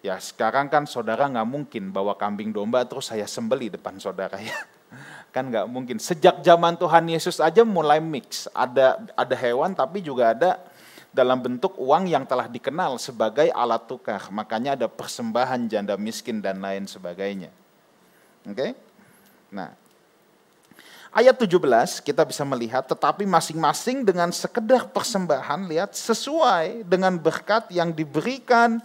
Ya 0.00 0.16
sekarang 0.22 0.70
kan 0.70 0.86
saudara 0.86 1.26
nggak 1.26 1.48
mungkin 1.48 1.90
bawa 1.90 2.14
kambing 2.14 2.54
domba 2.54 2.86
terus 2.86 3.10
saya 3.10 3.26
sembeli 3.26 3.68
depan 3.68 3.98
saudara 3.98 4.38
ya 4.44 4.56
Kan 5.28 5.52
nggak 5.52 5.66
mungkin. 5.68 5.96
Sejak 6.00 6.40
zaman 6.40 6.80
Tuhan 6.80 7.04
Yesus 7.04 7.38
aja 7.38 7.60
mulai 7.62 8.00
mix. 8.00 8.48
Ada 8.56 8.96
ada 9.12 9.34
hewan 9.36 9.76
tapi 9.76 10.00
juga 10.00 10.32
ada 10.32 10.56
dalam 11.12 11.40
bentuk 11.40 11.76
uang 11.76 12.08
yang 12.08 12.24
telah 12.24 12.48
dikenal 12.48 12.96
sebagai 12.96 13.52
alat 13.52 13.84
tukar. 13.84 14.32
Makanya 14.32 14.78
ada 14.78 14.88
persembahan 14.88 15.68
janda 15.68 16.00
miskin 16.00 16.40
dan 16.40 16.64
lain 16.64 16.88
sebagainya. 16.88 17.52
Oke? 18.48 18.56
Okay? 18.56 18.70
Nah, 19.52 19.72
ayat 21.12 21.36
17 21.36 22.04
kita 22.04 22.22
bisa 22.24 22.42
melihat 22.44 22.84
tetapi 22.84 23.24
masing-masing 23.24 24.04
dengan 24.04 24.32
sekedar 24.32 24.88
persembahan 24.90 25.68
lihat 25.68 25.96
sesuai 25.96 26.84
dengan 26.84 27.16
berkat 27.16 27.68
yang 27.72 27.92
diberikan 27.92 28.80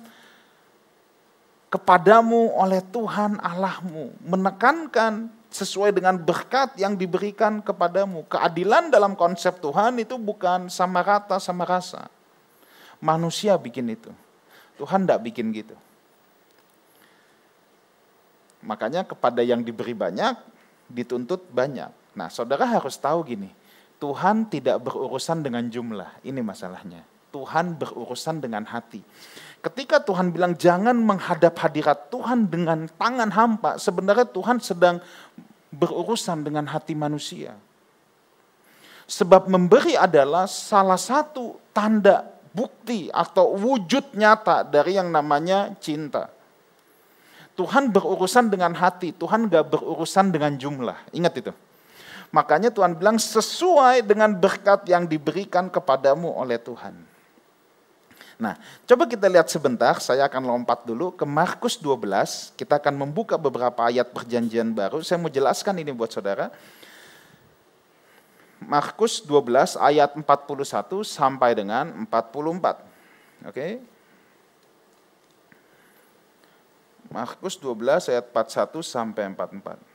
kepadamu 1.73 2.53
oleh 2.53 2.85
Tuhan 2.93 3.41
Allahmu 3.41 4.13
menekankan 4.21 5.31
sesuai 5.53 5.93
dengan 5.93 6.17
berkat 6.17 6.73
yang 6.81 6.97
diberikan 6.97 7.61
kepadamu. 7.61 8.25
Keadilan 8.25 8.89
dalam 8.89 9.13
konsep 9.13 9.61
Tuhan 9.61 10.01
itu 10.01 10.17
bukan 10.17 10.67
sama 10.67 11.05
rata 11.05 11.37
sama 11.37 11.61
rasa. 11.63 12.09
Manusia 12.97 13.53
bikin 13.61 13.93
itu. 13.93 14.09
Tuhan 14.81 15.05
tidak 15.05 15.21
bikin 15.29 15.53
gitu. 15.53 15.77
Makanya 18.65 19.05
kepada 19.05 19.45
yang 19.45 19.61
diberi 19.61 19.93
banyak, 19.93 20.33
dituntut 20.89 21.45
banyak. 21.53 22.02
Nah 22.13 22.29
saudara 22.29 22.65
harus 22.69 22.95
tahu 22.97 23.25
gini, 23.25 23.49
Tuhan 23.97 24.45
tidak 24.51 24.83
berurusan 24.83 25.41
dengan 25.41 25.65
jumlah, 25.67 26.21
ini 26.27 26.43
masalahnya. 26.43 27.01
Tuhan 27.33 27.73
berurusan 27.81 28.37
dengan 28.37 28.61
hati. 28.69 29.01
Ketika 29.63 29.97
Tuhan 29.97 30.29
bilang 30.29 30.53
jangan 30.53 30.93
menghadap 30.93 31.57
hadirat 31.57 32.13
Tuhan 32.13 32.45
dengan 32.45 32.85
tangan 32.85 33.33
hampa, 33.33 33.81
sebenarnya 33.81 34.29
Tuhan 34.29 34.61
sedang 34.61 35.01
berurusan 35.73 36.45
dengan 36.45 36.69
hati 36.69 36.93
manusia. 36.93 37.57
Sebab 39.09 39.49
memberi 39.49 39.97
adalah 39.97 40.45
salah 40.45 40.99
satu 40.99 41.57
tanda 41.73 42.29
bukti 42.53 43.09
atau 43.09 43.57
wujud 43.57 44.13
nyata 44.13 44.61
dari 44.61 44.95
yang 44.95 45.09
namanya 45.09 45.73
cinta. 45.81 46.29
Tuhan 47.57 47.89
berurusan 47.89 48.49
dengan 48.49 48.73
hati, 48.77 49.13
Tuhan 49.13 49.49
gak 49.49 49.73
berurusan 49.73 50.29
dengan 50.29 50.53
jumlah. 50.57 50.97
Ingat 51.13 51.33
itu. 51.41 51.53
Makanya 52.33 52.73
Tuhan 52.73 52.97
bilang 52.97 53.21
sesuai 53.21 54.01
dengan 54.01 54.33
berkat 54.33 54.89
yang 54.89 55.05
diberikan 55.05 55.69
kepadamu 55.69 56.33
oleh 56.33 56.57
Tuhan. 56.57 56.97
Nah, 58.41 58.57
coba 58.89 59.05
kita 59.05 59.29
lihat 59.29 59.45
sebentar, 59.53 60.01
saya 60.01 60.25
akan 60.25 60.41
lompat 60.41 60.81
dulu 60.81 61.13
ke 61.13 61.29
Markus 61.29 61.77
12, 61.77 62.57
kita 62.57 62.81
akan 62.81 63.05
membuka 63.05 63.37
beberapa 63.37 63.85
ayat 63.85 64.09
perjanjian 64.09 64.73
baru. 64.73 65.05
Saya 65.05 65.21
mau 65.21 65.29
jelaskan 65.29 65.77
ini 65.77 65.93
buat 65.93 66.09
saudara. 66.09 66.49
Markus 68.65 69.21
12 69.21 69.77
ayat 69.77 70.17
41 70.17 71.05
sampai 71.05 71.53
dengan 71.53 71.85
44. 72.09 72.81
Oke. 73.45 73.77
Markus 77.13 77.61
12 77.61 78.09
ayat 78.09 78.25
41 78.33 78.81
sampai 78.81 79.29
44. 79.37 79.92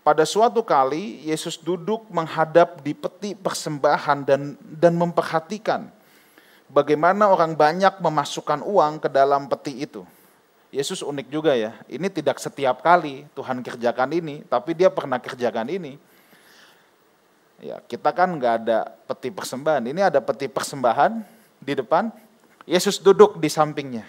Pada 0.00 0.24
suatu 0.24 0.64
kali 0.64 1.28
Yesus 1.28 1.60
duduk 1.60 2.08
menghadap 2.08 2.80
di 2.80 2.96
peti 2.96 3.36
persembahan 3.36 4.24
dan 4.24 4.56
dan 4.56 4.96
memperhatikan 4.96 5.92
bagaimana 6.72 7.28
orang 7.28 7.52
banyak 7.52 7.98
memasukkan 7.98 8.62
uang 8.64 9.02
ke 9.02 9.08
dalam 9.10 9.50
peti 9.50 9.84
itu. 9.84 10.06
Yesus 10.70 11.02
unik 11.02 11.26
juga 11.26 11.52
ya, 11.58 11.74
ini 11.90 12.06
tidak 12.06 12.38
setiap 12.38 12.78
kali 12.78 13.26
Tuhan 13.34 13.58
kerjakan 13.58 14.10
ini, 14.14 14.46
tapi 14.46 14.70
dia 14.78 14.86
pernah 14.86 15.18
kerjakan 15.18 15.66
ini. 15.66 15.98
Ya, 17.58 17.82
kita 17.84 18.14
kan 18.14 18.30
nggak 18.38 18.54
ada 18.64 18.86
peti 19.10 19.34
persembahan, 19.34 19.82
ini 19.82 20.00
ada 20.00 20.22
peti 20.22 20.46
persembahan 20.46 21.26
di 21.58 21.74
depan, 21.74 22.08
Yesus 22.70 23.02
duduk 23.02 23.42
di 23.42 23.50
sampingnya. 23.50 24.06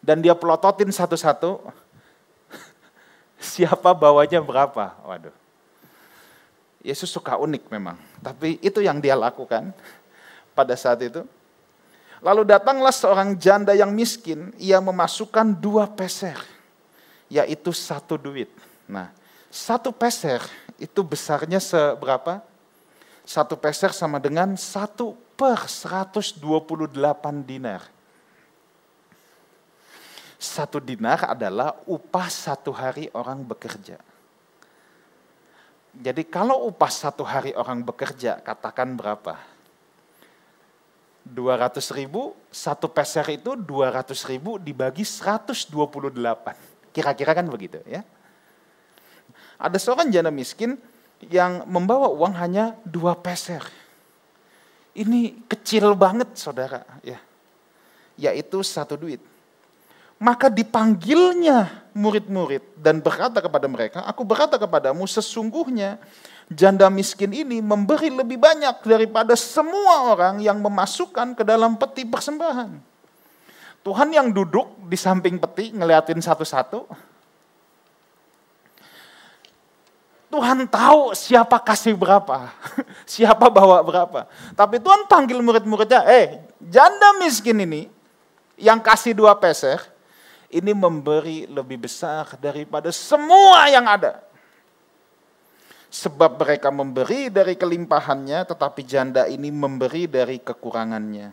Dan 0.00 0.24
dia 0.24 0.32
pelototin 0.32 0.88
satu-satu, 0.88 1.60
siapa 3.38 3.94
bawanya 3.94 4.42
berapa. 4.42 4.94
Waduh. 5.06 5.34
Yesus 6.82 7.10
suka 7.10 7.34
unik 7.34 7.66
memang, 7.74 7.98
tapi 8.22 8.58
itu 8.62 8.78
yang 8.78 9.02
dia 9.02 9.18
lakukan 9.18 9.74
pada 10.54 10.74
saat 10.78 11.02
itu. 11.02 11.26
Lalu 12.22 12.46
datanglah 12.46 12.94
seorang 12.94 13.34
janda 13.38 13.74
yang 13.74 13.94
miskin, 13.94 14.50
ia 14.58 14.78
memasukkan 14.82 15.54
dua 15.54 15.86
peser, 15.90 16.38
yaitu 17.30 17.70
satu 17.74 18.18
duit. 18.18 18.50
Nah, 18.86 19.10
satu 19.50 19.94
peser 19.94 20.42
itu 20.78 21.02
besarnya 21.02 21.58
seberapa? 21.62 22.42
Satu 23.26 23.58
peser 23.58 23.92
sama 23.92 24.22
dengan 24.22 24.54
satu 24.58 25.14
per 25.38 25.66
128 25.70 26.40
dinar. 27.46 27.82
Satu 30.38 30.78
dinar 30.78 31.26
adalah 31.26 31.74
upah 31.90 32.30
satu 32.30 32.70
hari 32.70 33.10
orang 33.10 33.42
bekerja. 33.42 33.98
Jadi 35.98 36.22
kalau 36.30 36.70
upah 36.70 36.94
satu 36.94 37.26
hari 37.26 37.50
orang 37.58 37.82
bekerja, 37.82 38.38
katakan 38.38 38.94
berapa? 38.94 39.34
200 41.26 41.82
ribu, 41.92 42.38
satu 42.48 42.86
peser 42.86 43.26
itu 43.34 43.58
200 43.58 44.14
ribu 44.30 44.56
dibagi 44.62 45.02
128. 45.02 45.74
Kira-kira 46.94 47.34
kan 47.34 47.46
begitu 47.50 47.82
ya. 47.84 48.06
Ada 49.58 49.76
seorang 49.76 50.08
janda 50.08 50.30
miskin 50.30 50.78
yang 51.26 51.66
membawa 51.66 52.08
uang 52.14 52.34
hanya 52.38 52.78
dua 52.86 53.18
peser. 53.18 53.60
Ini 54.94 55.46
kecil 55.50 55.98
banget 55.98 56.38
saudara 56.38 56.86
ya. 57.02 57.18
Yaitu 58.14 58.62
satu 58.62 58.94
duit. 58.94 59.20
Maka 60.18 60.50
dipanggilnya 60.50 61.88
murid-murid 61.94 62.62
dan 62.74 62.98
berkata 62.98 63.38
kepada 63.38 63.70
mereka, 63.70 64.02
aku 64.02 64.26
berkata 64.26 64.58
kepadamu 64.58 65.06
sesungguhnya 65.06 65.98
janda 66.50 66.90
miskin 66.90 67.30
ini 67.30 67.62
memberi 67.62 68.10
lebih 68.10 68.34
banyak 68.34 68.82
daripada 68.82 69.38
semua 69.38 70.10
orang 70.10 70.42
yang 70.42 70.58
memasukkan 70.58 71.38
ke 71.38 71.42
dalam 71.46 71.78
peti 71.78 72.02
persembahan. 72.02 72.98
Tuhan 73.86 74.08
yang 74.10 74.34
duduk 74.34 74.74
di 74.90 74.98
samping 74.98 75.38
peti 75.38 75.70
ngeliatin 75.70 76.18
satu-satu. 76.18 76.84
Tuhan 80.28 80.68
tahu 80.68 81.16
siapa 81.16 81.56
kasih 81.62 81.96
berapa. 81.96 82.52
siapa 83.08 83.48
bawa 83.48 83.80
berapa. 83.80 84.28
Tapi 84.52 84.76
Tuhan 84.76 85.08
panggil 85.08 85.40
murid-muridnya, 85.40 86.04
eh 86.04 86.42
janda 86.60 87.16
miskin 87.16 87.64
ini 87.64 87.88
yang 88.60 88.76
kasih 88.82 89.16
dua 89.16 89.32
peser, 89.40 89.80
ini 90.48 90.72
memberi 90.72 91.44
lebih 91.44 91.84
besar 91.84 92.36
daripada 92.40 92.88
semua 92.88 93.68
yang 93.68 93.84
ada. 93.84 94.24
Sebab 95.88 96.36
mereka 96.36 96.68
memberi 96.68 97.32
dari 97.32 97.56
kelimpahannya, 97.56 98.44
tetapi 98.44 98.84
janda 98.84 99.24
ini 99.24 99.48
memberi 99.48 100.04
dari 100.04 100.36
kekurangannya. 100.36 101.32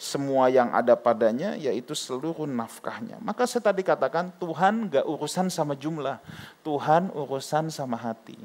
Semua 0.00 0.48
yang 0.48 0.72
ada 0.72 0.96
padanya 0.96 1.52
yaitu 1.60 1.92
seluruh 1.92 2.48
nafkahnya. 2.48 3.20
Maka 3.20 3.44
saya 3.44 3.68
tadi 3.68 3.84
katakan 3.84 4.32
Tuhan 4.40 4.88
gak 4.88 5.04
urusan 5.04 5.52
sama 5.52 5.76
jumlah, 5.76 6.16
Tuhan 6.64 7.12
urusan 7.12 7.68
sama 7.68 8.00
hati. 8.00 8.40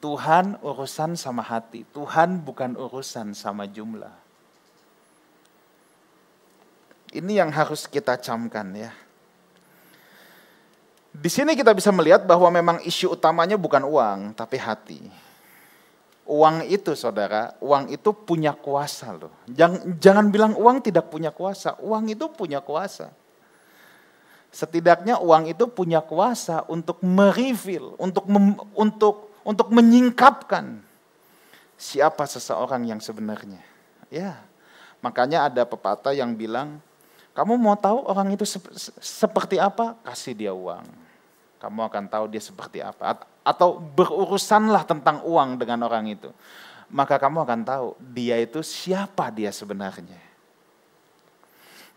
Tuhan 0.00 0.56
urusan 0.64 1.16
sama 1.20 1.44
hati, 1.44 1.84
Tuhan 1.92 2.40
bukan 2.40 2.76
urusan 2.80 3.36
sama 3.36 3.68
jumlah. 3.68 4.25
Ini 7.14 7.42
yang 7.44 7.50
harus 7.54 7.86
kita 7.86 8.18
camkan 8.18 8.74
ya. 8.74 8.90
Di 11.16 11.30
sini 11.32 11.56
kita 11.56 11.72
bisa 11.72 11.88
melihat 11.94 12.28
bahwa 12.28 12.52
memang 12.52 12.76
isu 12.84 13.16
utamanya 13.16 13.56
bukan 13.56 13.88
uang, 13.88 14.36
tapi 14.36 14.60
hati. 14.60 15.00
Uang 16.28 16.66
itu 16.68 16.92
saudara, 16.92 17.54
uang 17.62 17.88
itu 17.88 18.10
punya 18.12 18.52
kuasa 18.52 19.14
loh. 19.14 19.32
Jangan, 19.48 19.96
jangan 19.96 20.26
bilang 20.28 20.52
uang 20.58 20.84
tidak 20.84 21.08
punya 21.08 21.32
kuasa, 21.32 21.78
uang 21.80 22.12
itu 22.12 22.26
punya 22.28 22.60
kuasa. 22.60 23.14
Setidaknya 24.52 25.22
uang 25.22 25.48
itu 25.48 25.70
punya 25.70 26.04
kuasa 26.04 26.66
untuk 26.68 27.00
mereveal, 27.00 27.96
untuk 27.96 28.26
mem, 28.28 28.58
untuk 28.74 29.32
untuk 29.46 29.70
menyingkapkan 29.70 30.82
siapa 31.78 32.26
seseorang 32.26 32.82
yang 32.90 32.98
sebenarnya. 32.98 33.62
Ya, 34.10 34.42
makanya 34.98 35.46
ada 35.46 35.62
pepatah 35.62 36.10
yang 36.10 36.34
bilang, 36.34 36.82
kamu 37.36 37.60
mau 37.60 37.76
tahu 37.76 38.08
orang 38.08 38.32
itu 38.32 38.48
seperti 38.96 39.60
apa? 39.60 39.92
Kasih 40.00 40.32
dia 40.32 40.56
uang 40.56 41.06
kamu 41.66 41.88
akan 41.88 42.04
tahu 42.06 42.24
dia 42.30 42.38
seperti 42.38 42.78
apa. 42.78 43.26
Atau 43.42 43.82
berurusanlah 43.82 44.86
tentang 44.86 45.24
uang 45.26 45.58
dengan 45.58 45.82
orang 45.88 46.06
itu. 46.06 46.30
Maka 46.86 47.18
kamu 47.18 47.42
akan 47.42 47.60
tahu 47.66 47.86
dia 47.98 48.38
itu 48.38 48.62
siapa 48.62 49.26
dia 49.34 49.50
sebenarnya. 49.50 50.22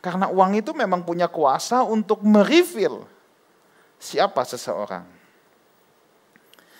Karena 0.01 0.31
uang 0.31 0.57
itu 0.57 0.73
memang 0.73 1.05
punya 1.05 1.29
kuasa 1.29 1.85
untuk 1.85 2.23
mereveal 2.25 3.05
siapa 4.01 4.41
seseorang. 4.41 5.05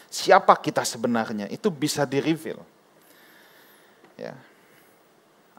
Siapa 0.09 0.57
kita 0.57 0.81
sebenarnya, 0.81 1.45
itu 1.53 1.69
bisa 1.69 2.01
direveal. 2.01 2.65
Ya. 4.17 4.33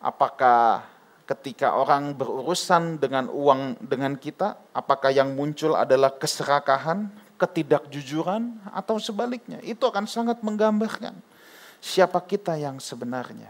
Apakah 0.02 0.89
ketika 1.30 1.78
orang 1.78 2.10
berurusan 2.18 2.98
dengan 2.98 3.30
uang 3.30 3.78
dengan 3.78 4.18
kita, 4.18 4.58
apakah 4.74 5.14
yang 5.14 5.30
muncul 5.38 5.78
adalah 5.78 6.10
keserakahan, 6.10 7.06
ketidakjujuran, 7.38 8.58
atau 8.74 8.98
sebaliknya? 8.98 9.62
Itu 9.62 9.86
akan 9.86 10.10
sangat 10.10 10.42
menggambarkan 10.42 11.14
siapa 11.78 12.18
kita 12.26 12.58
yang 12.58 12.82
sebenarnya. 12.82 13.46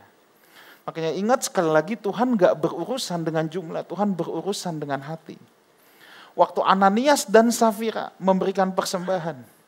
Makanya 0.85 1.17
ingat 1.17 1.49
sekali 1.49 1.73
lagi 1.73 1.97
Tuhan 1.97 2.37
gak 2.37 2.61
berurusan 2.61 3.25
dengan 3.25 3.49
jumlah, 3.49 3.89
Tuhan 3.89 4.13
berurusan 4.13 4.77
dengan 4.77 5.01
hati. 5.01 5.41
Waktu 6.37 6.61
Ananias 6.63 7.25
dan 7.27 7.49
Safira 7.49 8.13
memberikan 8.21 8.77
persembahan, 8.77 9.60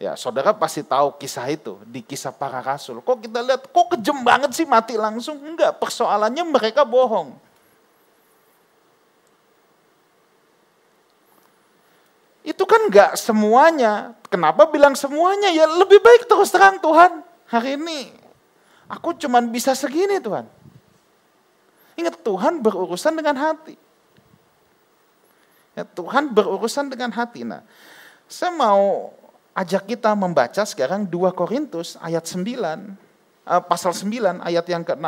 Ya, 0.00 0.16
saudara 0.16 0.56
pasti 0.56 0.80
tahu 0.80 1.12
kisah 1.20 1.44
itu 1.52 1.76
di 1.84 2.00
kisah 2.00 2.32
para 2.32 2.64
rasul. 2.64 3.04
Kok 3.04 3.20
kita 3.20 3.44
lihat, 3.44 3.68
kok 3.68 3.86
kejem 3.92 4.24
banget 4.24 4.48
sih 4.56 4.64
mati 4.64 4.96
langsung? 4.96 5.36
Enggak, 5.44 5.76
persoalannya 5.76 6.40
mereka 6.40 6.88
bohong. 6.88 7.36
Itu 12.40 12.64
kan 12.64 12.88
enggak 12.88 13.20
semuanya. 13.20 14.16
Kenapa 14.32 14.64
bilang 14.72 14.96
semuanya? 14.96 15.52
Ya 15.52 15.68
lebih 15.68 16.00
baik 16.00 16.24
terus 16.24 16.48
terang 16.48 16.80
Tuhan. 16.80 17.20
Hari 17.52 17.76
ini 17.76 18.08
aku 18.88 19.12
cuman 19.20 19.52
bisa 19.52 19.76
segini 19.76 20.16
Tuhan. 20.16 20.48
Ingat 22.00 22.24
Tuhan 22.24 22.64
berurusan 22.64 23.12
dengan 23.20 23.36
hati. 23.36 23.76
Ya, 25.76 25.84
Tuhan 25.84 26.32
berurusan 26.32 26.88
dengan 26.88 27.12
hati. 27.12 27.44
Nah, 27.44 27.60
saya 28.24 28.48
mau 28.56 29.12
ajak 29.60 29.92
kita 29.92 30.16
membaca 30.16 30.64
sekarang 30.64 31.04
2 31.04 31.36
Korintus 31.36 32.00
ayat 32.00 32.24
9, 32.24 32.56
uh, 33.44 33.62
pasal 33.68 33.92
9 33.92 34.40
ayat 34.40 34.64
yang 34.64 34.80
ke-6. 34.80 35.06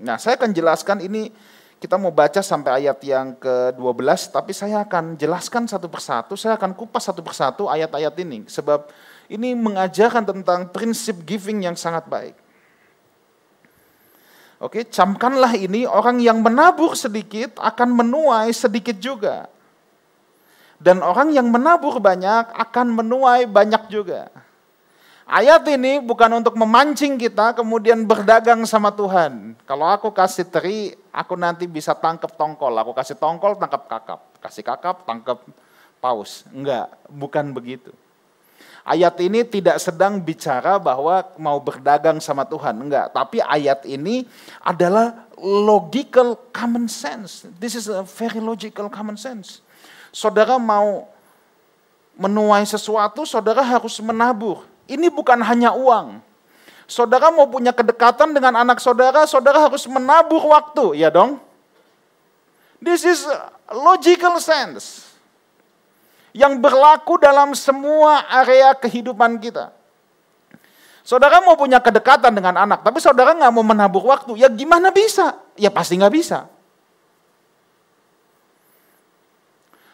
Nah 0.00 0.16
saya 0.16 0.40
akan 0.40 0.50
jelaskan 0.56 1.04
ini, 1.04 1.28
kita 1.76 2.00
mau 2.00 2.08
baca 2.08 2.40
sampai 2.40 2.84
ayat 2.84 2.98
yang 3.04 3.36
ke-12, 3.36 4.32
tapi 4.32 4.56
saya 4.56 4.80
akan 4.88 5.20
jelaskan 5.20 5.68
satu 5.68 5.92
persatu, 5.92 6.40
saya 6.40 6.56
akan 6.56 6.72
kupas 6.72 7.12
satu 7.12 7.20
persatu 7.20 7.68
ayat-ayat 7.68 8.16
ini. 8.24 8.48
Sebab 8.48 8.88
ini 9.28 9.52
mengajarkan 9.52 10.24
tentang 10.24 10.72
prinsip 10.72 11.20
giving 11.28 11.68
yang 11.68 11.76
sangat 11.76 12.08
baik. 12.08 12.36
Oke, 14.62 14.86
camkanlah 14.86 15.58
ini 15.58 15.84
orang 15.90 16.22
yang 16.22 16.38
menabur 16.38 16.94
sedikit 16.94 17.58
akan 17.58 17.98
menuai 17.98 18.54
sedikit 18.54 18.94
juga. 18.96 19.51
Dan 20.82 20.98
orang 20.98 21.30
yang 21.30 21.46
menabur 21.46 22.02
banyak 22.02 22.50
akan 22.58 22.86
menuai 22.90 23.46
banyak 23.46 23.86
juga. 23.86 24.26
Ayat 25.22 25.62
ini 25.70 26.02
bukan 26.02 26.42
untuk 26.42 26.58
memancing 26.58 27.14
kita 27.14 27.54
kemudian 27.54 28.02
berdagang 28.02 28.66
sama 28.66 28.90
Tuhan. 28.90 29.54
Kalau 29.62 29.86
aku 29.86 30.10
kasih 30.10 30.42
teri, 30.42 30.98
aku 31.14 31.38
nanti 31.38 31.70
bisa 31.70 31.94
tangkap 31.94 32.34
tongkol. 32.34 32.74
Aku 32.74 32.90
kasih 32.90 33.14
tongkol, 33.14 33.54
tangkap 33.54 33.86
kakap. 33.86 34.20
Kasih 34.42 34.66
kakap, 34.66 35.06
tangkap 35.06 35.38
paus. 36.02 36.42
Enggak, 36.50 36.90
bukan 37.06 37.54
begitu. 37.54 37.94
Ayat 38.82 39.14
ini 39.22 39.46
tidak 39.46 39.78
sedang 39.78 40.18
bicara 40.18 40.74
bahwa 40.82 41.22
mau 41.38 41.62
berdagang 41.62 42.18
sama 42.18 42.42
Tuhan, 42.42 42.74
enggak. 42.74 43.14
Tapi 43.14 43.38
ayat 43.38 43.86
ini 43.86 44.26
adalah 44.58 45.30
logical 45.38 46.34
common 46.50 46.90
sense. 46.90 47.46
This 47.62 47.78
is 47.78 47.86
a 47.86 48.02
very 48.02 48.42
logical 48.42 48.90
common 48.90 49.14
sense. 49.14 49.62
Saudara 50.12 50.60
mau 50.60 51.08
menuai 52.20 52.68
sesuatu, 52.68 53.24
saudara 53.24 53.64
harus 53.64 53.96
menabur. 54.04 54.68
Ini 54.84 55.08
bukan 55.08 55.40
hanya 55.40 55.72
uang. 55.72 56.20
Saudara 56.84 57.32
mau 57.32 57.48
punya 57.48 57.72
kedekatan 57.72 58.36
dengan 58.36 58.60
anak 58.60 58.76
saudara, 58.76 59.24
saudara 59.24 59.64
harus 59.64 59.88
menabur 59.88 60.44
waktu, 60.52 61.00
ya 61.00 61.08
dong? 61.08 61.40
This 62.76 63.08
is 63.08 63.24
logical 63.72 64.36
sense. 64.36 65.08
Yang 66.36 66.60
berlaku 66.60 67.16
dalam 67.16 67.56
semua 67.56 68.28
area 68.28 68.76
kehidupan 68.76 69.40
kita. 69.40 69.72
Saudara 71.00 71.40
mau 71.40 71.56
punya 71.56 71.80
kedekatan 71.80 72.36
dengan 72.36 72.60
anak, 72.60 72.84
tapi 72.84 73.00
saudara 73.00 73.32
nggak 73.32 73.52
mau 73.56 73.64
menabur 73.64 74.04
waktu, 74.12 74.36
ya 74.36 74.52
gimana 74.52 74.92
bisa? 74.92 75.40
Ya 75.56 75.72
pasti 75.72 75.96
nggak 75.96 76.12
bisa. 76.12 76.51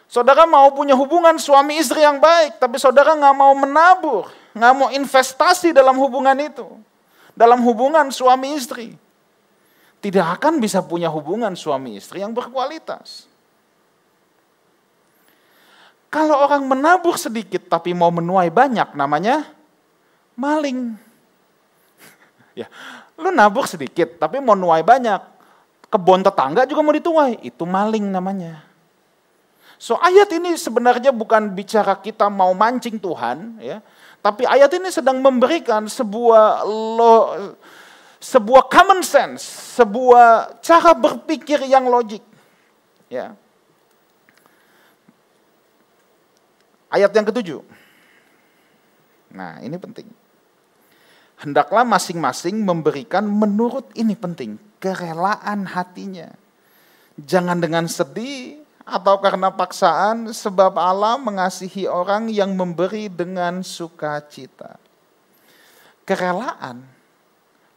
Saudara 0.09 0.49
mau 0.49 0.73
punya 0.73 0.97
hubungan 0.97 1.37
suami 1.37 1.77
istri 1.77 2.01
yang 2.01 2.17
baik, 2.17 2.57
tapi 2.57 2.81
saudara 2.81 3.13
nggak 3.13 3.35
mau 3.37 3.53
menabur, 3.53 4.25
nggak 4.57 4.73
mau 4.73 4.89
investasi 4.89 5.69
dalam 5.69 5.93
hubungan 6.01 6.33
itu, 6.41 6.65
dalam 7.37 7.61
hubungan 7.61 8.09
suami 8.09 8.57
istri, 8.57 8.97
tidak 10.01 10.41
akan 10.41 10.57
bisa 10.57 10.81
punya 10.81 11.13
hubungan 11.13 11.53
suami 11.53 12.01
istri 12.01 12.25
yang 12.25 12.33
berkualitas. 12.33 13.29
Kalau 16.09 16.41
orang 16.41 16.65
menabur 16.65 17.13
sedikit 17.13 17.69
tapi 17.69 17.93
mau 17.93 18.09
menuai 18.09 18.49
banyak, 18.49 18.97
namanya 18.97 19.45
maling. 20.33 20.97
ya, 22.57 22.65
lu 23.13 23.29
nabur 23.29 23.69
sedikit 23.69 24.17
tapi 24.17 24.41
mau 24.41 24.57
nuai 24.57 24.81
banyak, 24.81 25.21
kebun 25.93 26.25
tetangga 26.25 26.65
juga 26.65 26.81
mau 26.81 26.97
dituai, 26.97 27.45
itu 27.45 27.61
maling 27.61 28.09
namanya. 28.09 28.68
So 29.79 29.95
ayat 29.95 30.27
ini 30.35 30.59
sebenarnya 30.59 31.15
bukan 31.15 31.55
bicara 31.55 31.95
kita 31.95 32.27
mau 32.27 32.51
mancing 32.51 32.99
Tuhan, 32.99 33.63
ya, 33.63 33.79
tapi 34.19 34.43
ayat 34.43 34.67
ini 34.75 34.91
sedang 34.91 35.23
memberikan 35.23 35.87
sebuah 35.87 36.67
lo, 36.67 37.15
sebuah 38.19 38.67
common 38.67 38.99
sense, 38.99 39.39
sebuah 39.79 40.59
cara 40.59 40.91
berpikir 40.91 41.63
yang 41.63 41.87
logik. 41.87 42.19
Ya. 43.07 43.39
Ayat 46.91 47.15
yang 47.15 47.23
ketujuh. 47.31 47.63
Nah, 49.31 49.63
ini 49.63 49.79
penting. 49.79 50.11
Hendaklah 51.39 51.87
masing-masing 51.87 52.59
memberikan 52.59 53.23
menurut 53.23 53.87
ini 53.95 54.11
penting, 54.11 54.59
kerelaan 54.83 55.63
hatinya. 55.63 56.27
Jangan 57.15 57.63
dengan 57.63 57.87
sedih, 57.87 58.59
atau 58.89 59.21
karena 59.21 59.53
paksaan 59.53 60.33
sebab 60.33 60.73
Allah 60.75 61.15
mengasihi 61.21 61.85
orang 61.85 62.27
yang 62.33 62.57
memberi 62.57 63.07
dengan 63.07 63.61
sukacita. 63.61 64.81
kerelaan 66.09 66.81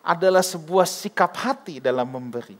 adalah 0.02 0.40
sebuah 0.40 0.88
sikap 0.88 1.36
hati 1.36 1.84
dalam 1.84 2.08
memberi. 2.08 2.56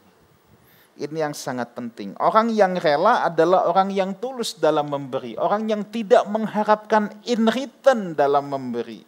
Ini 0.93 1.25
yang 1.25 1.33
sangat 1.33 1.73
penting. 1.73 2.13
Orang 2.21 2.53
yang 2.53 2.77
rela 2.77 3.25
adalah 3.25 3.65
orang 3.65 3.89
yang 3.89 4.13
tulus 4.21 4.61
dalam 4.61 4.93
memberi, 4.93 5.35
orang 5.41 5.65
yang 5.65 5.89
tidak 5.89 6.29
mengharapkan 6.29 7.09
in 7.25 7.49
return 7.49 8.13
dalam 8.13 8.53
memberi. 8.53 9.01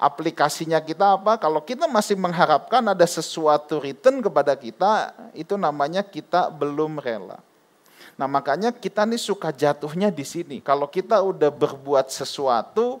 Aplikasinya 0.00 0.82
kita 0.82 1.20
apa? 1.20 1.38
Kalau 1.38 1.62
kita 1.62 1.86
masih 1.86 2.18
mengharapkan 2.18 2.82
ada 2.90 3.06
sesuatu 3.06 3.78
return 3.78 4.18
kepada 4.24 4.56
kita, 4.58 5.14
itu 5.36 5.54
namanya 5.54 6.02
kita 6.02 6.50
belum 6.50 6.98
rela. 6.98 7.38
Nah 8.20 8.28
makanya 8.28 8.68
kita 8.68 9.08
nih 9.08 9.16
suka 9.16 9.48
jatuhnya 9.48 10.12
di 10.12 10.28
sini. 10.28 10.60
Kalau 10.60 10.84
kita 10.84 11.24
udah 11.24 11.48
berbuat 11.48 12.12
sesuatu, 12.12 13.00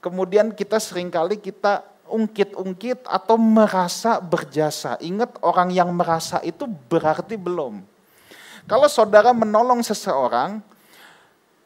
kemudian 0.00 0.56
kita 0.56 0.80
sering 0.80 1.12
kali 1.12 1.36
kita 1.36 1.84
ungkit-ungkit 2.08 3.04
atau 3.04 3.36
merasa 3.36 4.16
berjasa. 4.24 4.96
Ingat 5.04 5.36
orang 5.44 5.68
yang 5.68 5.92
merasa 5.92 6.40
itu 6.40 6.64
berarti 6.64 7.36
belum. 7.36 7.84
Kalau 8.64 8.88
saudara 8.88 9.36
menolong 9.36 9.84
seseorang, 9.84 10.64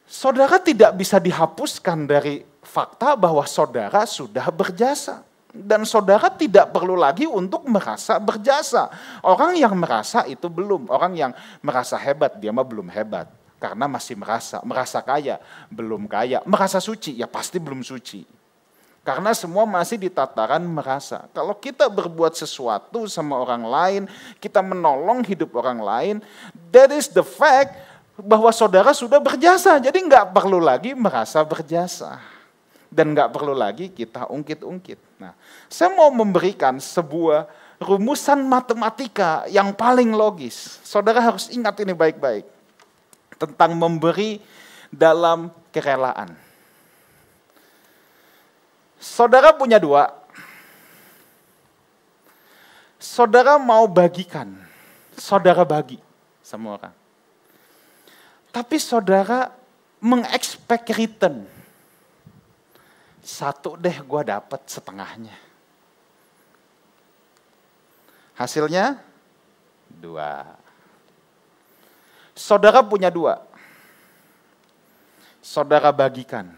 saudara 0.03 0.59
tidak 0.59 0.99
bisa 0.99 1.23
dihapuskan 1.23 2.03
dari 2.03 2.43
fakta 2.67 3.15
bahwa 3.15 3.47
saudara 3.47 4.03
sudah 4.11 4.51
berjasa. 4.51 5.23
Dan 5.49 5.89
saudara 5.89 6.29
tidak 6.29 6.77
perlu 6.77 6.93
lagi 6.93 7.25
untuk 7.25 7.65
merasa 7.65 8.21
berjasa. 8.21 8.93
Orang 9.25 9.57
yang 9.57 9.73
merasa 9.73 10.29
itu 10.29 10.45
belum. 10.47 10.93
Orang 10.93 11.17
yang 11.17 11.33
merasa 11.65 11.97
hebat, 11.97 12.37
dia 12.37 12.53
mah 12.53 12.65
belum 12.65 12.93
hebat. 12.93 13.33
Karena 13.57 13.89
masih 13.89 14.15
merasa. 14.15 14.61
Merasa 14.63 15.01
kaya, 15.01 15.41
belum 15.73 16.05
kaya. 16.05 16.45
Merasa 16.45 16.79
suci, 16.79 17.17
ya 17.17 17.27
pasti 17.27 17.57
belum 17.57 17.81
suci. 17.81 18.39
Karena 19.09 19.33
semua 19.33 19.65
masih 19.65 19.97
di 19.97 20.13
tataran 20.13 20.61
merasa. 20.61 21.25
Kalau 21.33 21.57
kita 21.57 21.89
berbuat 21.89 22.37
sesuatu 22.37 23.09
sama 23.09 23.41
orang 23.41 23.65
lain, 23.65 24.03
kita 24.37 24.61
menolong 24.61 25.25
hidup 25.25 25.57
orang 25.57 25.81
lain, 25.81 26.17
that 26.69 26.93
is 26.93 27.09
the 27.09 27.25
fact 27.25 27.73
bahwa 28.21 28.53
saudara 28.53 28.93
sudah 28.93 29.17
berjasa. 29.17 29.81
Jadi 29.81 29.97
nggak 30.05 30.29
perlu 30.37 30.61
lagi 30.61 30.93
merasa 30.93 31.41
berjasa. 31.41 32.21
Dan 32.89 33.13
nggak 33.13 33.31
perlu 33.37 33.53
lagi 33.53 33.93
kita 33.93 34.27
ungkit-ungkit. 34.33 35.21
Nah, 35.21 35.37
saya 35.69 35.93
mau 35.93 36.09
memberikan 36.09 36.81
sebuah 36.81 37.45
rumusan 37.79 38.43
matematika 38.43 39.45
yang 39.47 39.77
paling 39.77 40.11
logis. 40.11 40.81
Saudara 40.83 41.21
harus 41.21 41.53
ingat 41.53 41.79
ini 41.85 41.93
baik-baik. 41.95 42.49
Tentang 43.39 43.77
memberi 43.77 44.43
dalam 44.91 45.53
kerelaan. 45.71 46.35
Saudara 48.99 49.55
punya 49.55 49.79
dua. 49.79 50.11
Saudara 52.99 53.55
mau 53.61 53.87
bagikan. 53.87 54.59
Saudara 55.15 55.63
bagi 55.63 56.03
sama 56.43 56.81
orang. 56.81 56.95
Tapi 58.51 58.77
saudara 58.81 59.55
mengekspek 60.03 60.83
return. 60.97 61.58
Satu 63.29 63.77
deh 63.77 63.93
gue 63.93 64.23
dapat 64.25 64.65
setengahnya. 64.65 65.37
Hasilnya 68.33 68.97
dua. 69.93 70.49
Saudara 72.33 72.81
punya 72.81 73.13
dua. 73.13 73.45
Saudara 75.45 75.93
bagikan. 75.93 76.57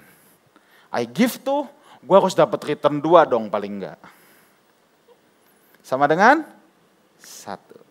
I 0.95 1.11
give 1.11 1.43
to 1.43 1.67
gue 2.07 2.17
harus 2.17 2.39
dapat 2.39 2.63
return 2.63 3.03
dua 3.03 3.27
dong 3.27 3.51
paling 3.51 3.83
enggak. 3.83 3.99
Sama 5.83 6.07
dengan 6.07 6.47
satu. 7.19 7.83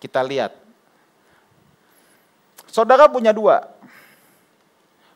Kita 0.00 0.24
lihat. 0.24 0.56
Saudara 2.64 3.12
punya 3.12 3.36
dua. 3.36 3.76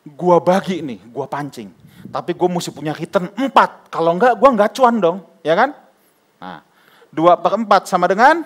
Gua 0.05 0.37
bagi 0.37 0.85
nih, 0.85 1.01
gua 1.09 1.25
pancing. 1.25 1.84
Tapi 2.05 2.31
gue 2.37 2.49
mesti 2.49 2.69
punya 2.69 2.93
return 2.93 3.31
empat. 3.33 3.89
Kalau 3.89 4.13
enggak, 4.13 4.37
gue 4.37 4.49
enggak 4.49 4.71
cuan 4.77 4.95
dong. 5.01 5.17
Ya 5.41 5.53
kan? 5.57 5.73
Nah, 6.41 6.61
dua 7.09 7.39
per 7.39 7.55
empat 7.57 7.87
sama 7.89 8.05
dengan 8.11 8.43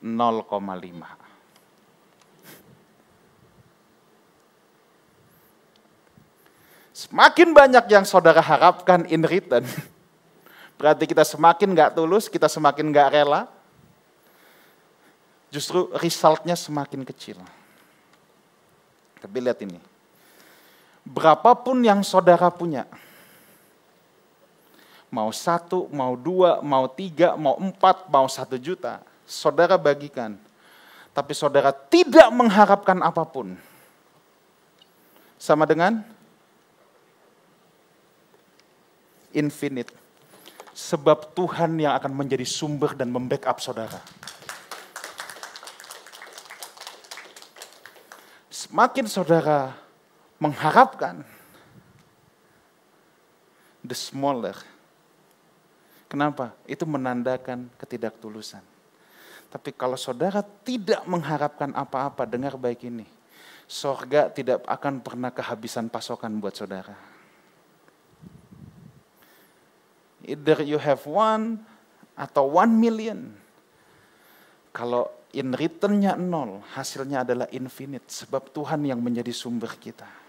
0,5. 0.00 1.20
Semakin 7.00 7.56
banyak 7.56 7.84
yang 7.88 8.04
saudara 8.04 8.44
harapkan 8.44 9.08
in 9.08 9.24
return, 9.24 9.64
berarti 10.78 11.08
kita 11.08 11.24
semakin 11.24 11.72
gak 11.72 11.96
tulus, 11.96 12.28
kita 12.28 12.44
semakin 12.44 12.92
gak 12.92 13.08
rela, 13.16 13.48
justru 15.48 15.88
resultnya 15.96 16.52
semakin 16.52 17.00
kecil. 17.08 17.40
Tapi 19.16 19.36
lihat 19.40 19.64
ini, 19.64 19.80
berapapun 21.10 21.82
yang 21.82 22.06
saudara 22.06 22.46
punya, 22.54 22.86
mau 25.10 25.34
satu, 25.34 25.90
mau 25.90 26.14
dua, 26.14 26.62
mau 26.62 26.86
tiga, 26.86 27.34
mau 27.34 27.58
empat, 27.58 28.06
mau 28.06 28.30
satu 28.30 28.54
juta, 28.54 29.02
saudara 29.26 29.74
bagikan. 29.74 30.38
Tapi 31.10 31.34
saudara 31.34 31.74
tidak 31.74 32.30
mengharapkan 32.30 33.02
apa 33.02 33.26
pun. 33.26 33.58
Sama 35.34 35.66
dengan 35.66 36.06
infinite. 39.34 39.90
Sebab 40.70 41.34
Tuhan 41.34 41.74
yang 41.82 41.98
akan 41.98 42.14
menjadi 42.14 42.46
sumber 42.46 42.94
dan 42.94 43.10
membackup 43.10 43.58
saudara. 43.58 43.98
Semakin 48.48 49.10
saudara 49.10 49.74
mengharapkan, 50.40 51.22
the 53.84 53.94
smaller. 53.94 54.56
Kenapa? 56.10 56.56
Itu 56.66 56.88
menandakan 56.88 57.70
ketidaktulusan. 57.78 58.64
Tapi 59.50 59.70
kalau 59.74 59.94
saudara 59.94 60.42
tidak 60.42 61.06
mengharapkan 61.06 61.70
apa-apa, 61.76 62.26
dengar 62.26 62.58
baik 62.58 62.86
ini. 62.86 63.06
Sorga 63.70 64.26
tidak 64.26 64.66
akan 64.66 64.98
pernah 64.98 65.30
kehabisan 65.30 65.86
pasokan 65.86 66.42
buat 66.42 66.58
saudara. 66.58 66.98
Either 70.26 70.66
you 70.66 70.78
have 70.78 71.02
one 71.06 71.62
atau 72.18 72.58
one 72.58 72.74
million. 72.74 73.30
Kalau 74.74 75.10
in 75.34 75.54
returnnya 75.54 76.18
nol, 76.18 76.62
hasilnya 76.74 77.22
adalah 77.22 77.46
infinite. 77.54 78.06
Sebab 78.10 78.50
Tuhan 78.50 78.82
yang 78.86 78.98
menjadi 78.98 79.30
sumber 79.30 79.70
kita. 79.78 80.19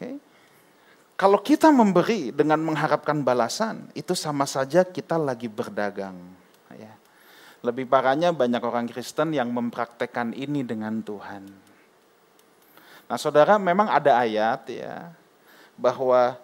Okay. 0.00 0.16
Kalau 1.20 1.36
kita 1.44 1.68
memberi 1.68 2.32
dengan 2.32 2.56
mengharapkan 2.64 3.20
balasan, 3.20 3.92
itu 3.92 4.16
sama 4.16 4.48
saja 4.48 4.80
kita 4.80 5.20
lagi 5.20 5.52
berdagang. 5.52 6.16
Ya. 6.72 6.96
Lebih 7.60 7.84
parahnya 7.84 8.32
banyak 8.32 8.64
orang 8.64 8.88
Kristen 8.88 9.36
yang 9.36 9.52
mempraktekkan 9.52 10.32
ini 10.32 10.64
dengan 10.64 11.04
Tuhan. 11.04 11.44
Nah, 13.04 13.18
Saudara, 13.20 13.60
memang 13.60 13.92
ada 13.92 14.16
ayat 14.24 14.64
ya 14.72 15.12
bahwa 15.76 16.40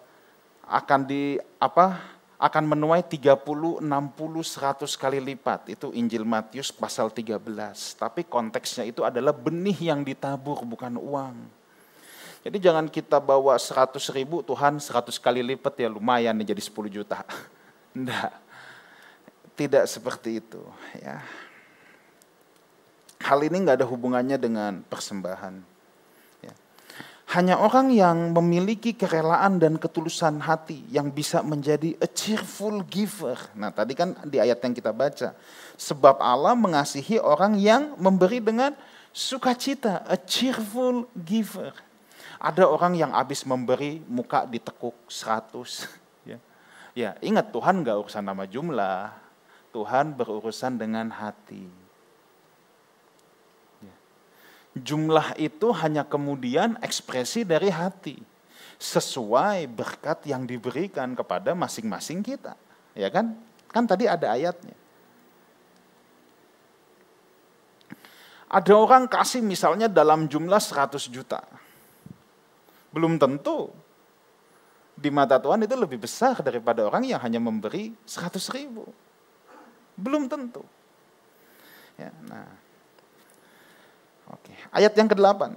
akan 0.69 1.01
di 1.09 1.41
apa? 1.57 2.17
akan 2.37 2.69
menuai 2.69 3.01
30, 3.01 3.81
60, 3.81 3.81
100 3.81 4.93
kali 4.93 5.17
lipat. 5.17 5.73
Itu 5.73 5.89
Injil 5.89 6.21
Matius 6.21 6.69
pasal 6.69 7.09
13. 7.09 7.33
Tapi 7.97 8.29
konteksnya 8.29 8.85
itu 8.85 9.01
adalah 9.01 9.33
benih 9.33 9.89
yang 9.89 10.05
ditabur, 10.05 10.61
bukan 10.61 11.01
uang. 11.01 11.56
Jadi 12.47 12.63
jangan 12.63 12.87
kita 12.87 13.19
bawa 13.19 13.59
100 13.59 13.99
ribu, 14.15 14.39
Tuhan 14.39 14.79
100 14.79 15.11
kali 15.19 15.43
lipat 15.43 15.83
ya 15.83 15.91
lumayan 15.91 16.31
nih 16.39 16.55
jadi 16.55 16.63
10 16.63 16.87
juta. 16.87 17.27
Enggak. 17.97 18.31
Tidak 19.59 19.83
seperti 19.83 20.39
itu. 20.39 20.63
ya. 20.95 21.19
Hal 23.19 23.43
ini 23.43 23.67
nggak 23.67 23.83
ada 23.83 23.87
hubungannya 23.89 24.39
dengan 24.39 24.79
persembahan. 24.87 25.75
Hanya 27.35 27.59
orang 27.59 27.91
yang 27.91 28.31
memiliki 28.31 28.95
kerelaan 28.95 29.59
dan 29.59 29.75
ketulusan 29.75 30.39
hati 30.39 30.87
yang 30.87 31.11
bisa 31.11 31.43
menjadi 31.43 31.99
a 31.99 32.07
cheerful 32.07 32.79
giver. 32.87 33.35
Nah 33.51 33.67
tadi 33.75 33.91
kan 33.99 34.15
di 34.23 34.39
ayat 34.39 34.63
yang 34.63 34.71
kita 34.71 34.95
baca. 34.95 35.35
Sebab 35.75 36.23
Allah 36.23 36.55
mengasihi 36.55 37.19
orang 37.19 37.59
yang 37.59 37.99
memberi 37.99 38.39
dengan 38.39 38.71
sukacita. 39.11 40.07
A 40.07 40.15
cheerful 40.15 41.11
giver. 41.19 41.75
Ada 42.37 42.69
orang 42.69 42.93
yang 42.93 43.11
habis 43.17 43.41
memberi 43.43 44.01
muka 44.05 44.45
ditekuk 44.45 44.95
100. 45.09 45.55
Ya, 46.27 46.39
ya 46.91 47.11
ingat 47.23 47.55
Tuhan 47.55 47.87
gak 47.87 48.03
urusan 48.03 48.19
nama 48.19 48.43
jumlah. 48.43 49.15
Tuhan 49.71 50.11
berurusan 50.11 50.75
dengan 50.75 51.07
hati. 51.07 51.87
Jumlah 54.77 55.33
itu 55.41 55.73
hanya 55.73 56.05
kemudian 56.05 56.77
ekspresi 56.81 57.41
dari 57.41 57.73
hati. 57.73 58.21
Sesuai 58.77 59.65
berkat 59.65 60.29
yang 60.29 60.45
diberikan 60.45 61.17
kepada 61.17 61.57
masing-masing 61.57 62.21
kita. 62.21 62.53
Ya 62.93 63.09
kan? 63.09 63.33
Kan 63.73 63.89
tadi 63.89 64.05
ada 64.05 64.37
ayatnya. 64.37 64.77
Ada 68.47 68.73
orang 68.77 69.09
kasih 69.09 69.43
misalnya 69.43 69.91
dalam 69.91 70.29
jumlah 70.29 70.61
100 70.61 71.09
juta. 71.09 71.41
Belum 72.91 73.19
tentu 73.19 73.71
di 74.97 75.13
mata 75.13 75.37
Tuhan 75.37 75.61
itu 75.61 75.77
lebih 75.77 76.01
besar 76.01 76.41
daripada 76.41 76.81
orang 76.81 77.05
yang 77.05 77.21
hanya 77.21 77.37
memberi 77.37 77.93
100 78.09 78.33
ribu. 78.57 78.89
Belum 79.93 80.25
tentu. 80.25 80.65
Ya, 81.97 82.13
nah, 82.29 82.49
Oke, 84.27 84.51
ayat 84.75 84.91
yang 84.91 85.07
ke-8. 85.07 85.55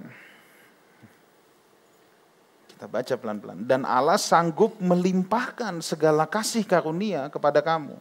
Kita 2.71 2.85
baca 2.87 3.13
pelan-pelan. 3.19 3.59
Dan 3.67 3.83
Allah 3.83 4.15
sanggup 4.15 4.79
melimpahkan 4.79 5.83
segala 5.83 6.23
kasih 6.23 6.63
karunia 6.63 7.27
kepada 7.27 7.59
kamu. 7.59 7.99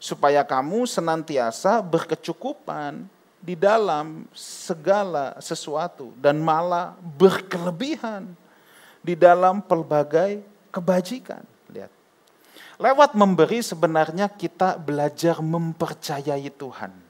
Supaya 0.00 0.40
kamu 0.46 0.88
senantiasa 0.88 1.84
berkecukupan 1.84 3.04
di 3.38 3.52
dalam 3.52 4.24
segala 4.32 5.36
sesuatu. 5.44 6.16
Dan 6.16 6.40
malah 6.40 6.96
berkelebihan 7.20 8.32
di 9.02 9.14
dalam 9.18 9.62
pelbagai 9.64 10.42
kebajikan. 10.70 11.42
Lihat. 11.70 11.92
Lewat 12.78 13.18
memberi 13.18 13.62
sebenarnya 13.62 14.30
kita 14.30 14.78
belajar 14.78 15.42
mempercayai 15.42 16.46
Tuhan 16.54 17.08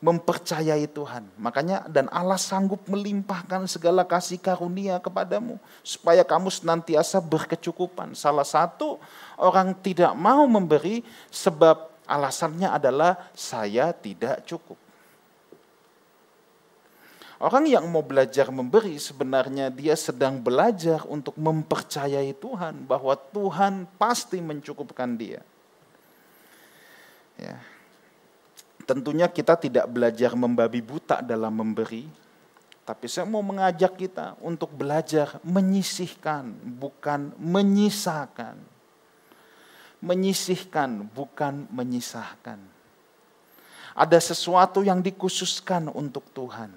mempercayai 0.00 0.88
Tuhan. 0.88 1.28
Makanya 1.36 1.84
dan 1.86 2.08
Allah 2.08 2.40
sanggup 2.40 2.80
melimpahkan 2.88 3.68
segala 3.68 4.02
kasih 4.02 4.40
karunia 4.40 4.96
kepadamu 4.96 5.60
supaya 5.84 6.24
kamu 6.24 6.48
senantiasa 6.48 7.20
berkecukupan. 7.20 8.16
Salah 8.16 8.48
satu 8.48 8.96
orang 9.36 9.76
tidak 9.76 10.16
mau 10.16 10.48
memberi 10.48 11.04
sebab 11.28 11.92
alasannya 12.08 12.72
adalah 12.72 13.28
saya 13.36 13.92
tidak 13.92 14.40
cukup. 14.48 14.89
Orang 17.40 17.64
yang 17.64 17.88
mau 17.88 18.04
belajar 18.04 18.52
memberi 18.52 19.00
sebenarnya 19.00 19.72
dia 19.72 19.96
sedang 19.96 20.36
belajar 20.44 21.08
untuk 21.08 21.40
mempercayai 21.40 22.36
Tuhan 22.36 22.84
bahwa 22.84 23.16
Tuhan 23.16 23.88
pasti 23.96 24.44
mencukupkan 24.44 25.16
dia. 25.16 25.40
Ya, 27.40 27.56
Tentunya 28.90 29.30
kita 29.30 29.54
tidak 29.54 29.86
belajar 29.86 30.34
membabi 30.34 30.82
buta 30.82 31.22
dalam 31.22 31.54
memberi, 31.54 32.10
tapi 32.82 33.06
saya 33.06 33.22
mau 33.22 33.38
mengajak 33.38 33.94
kita 33.94 34.34
untuk 34.42 34.74
belajar 34.74 35.38
menyisihkan, 35.46 36.50
bukan 36.74 37.30
menyisakan. 37.38 38.58
Menyisihkan, 40.02 41.06
bukan 41.06 41.70
menyisahkan. 41.70 42.58
Ada 43.94 44.18
sesuatu 44.34 44.82
yang 44.82 44.98
dikhususkan 44.98 45.86
untuk 45.94 46.26
Tuhan. 46.34 46.74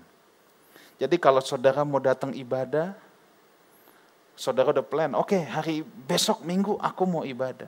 Jadi 1.03 1.19
kalau 1.19 1.43
saudara 1.43 1.83
mau 1.83 1.99
datang 1.99 2.31
ibadah, 2.31 2.95
saudara 4.39 4.71
udah 4.71 4.85
plan, 4.87 5.11
oke 5.11 5.35
okay, 5.35 5.43
hari 5.43 5.83
besok 5.83 6.47
minggu 6.47 6.79
aku 6.79 7.03
mau 7.03 7.27
ibadah 7.27 7.67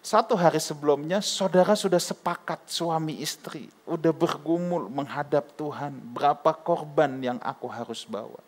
satu 0.00 0.32
hari 0.32 0.56
sebelumnya 0.56 1.20
saudara 1.20 1.76
sudah 1.76 2.00
sepakat 2.00 2.64
suami 2.72 3.20
istri, 3.20 3.68
udah 3.84 4.16
bergumul 4.16 4.88
menghadap 4.88 5.52
Tuhan, 5.60 5.92
berapa 6.16 6.56
korban 6.56 7.20
yang 7.20 7.36
aku 7.44 7.68
harus 7.68 8.08
bawa. 8.08 8.40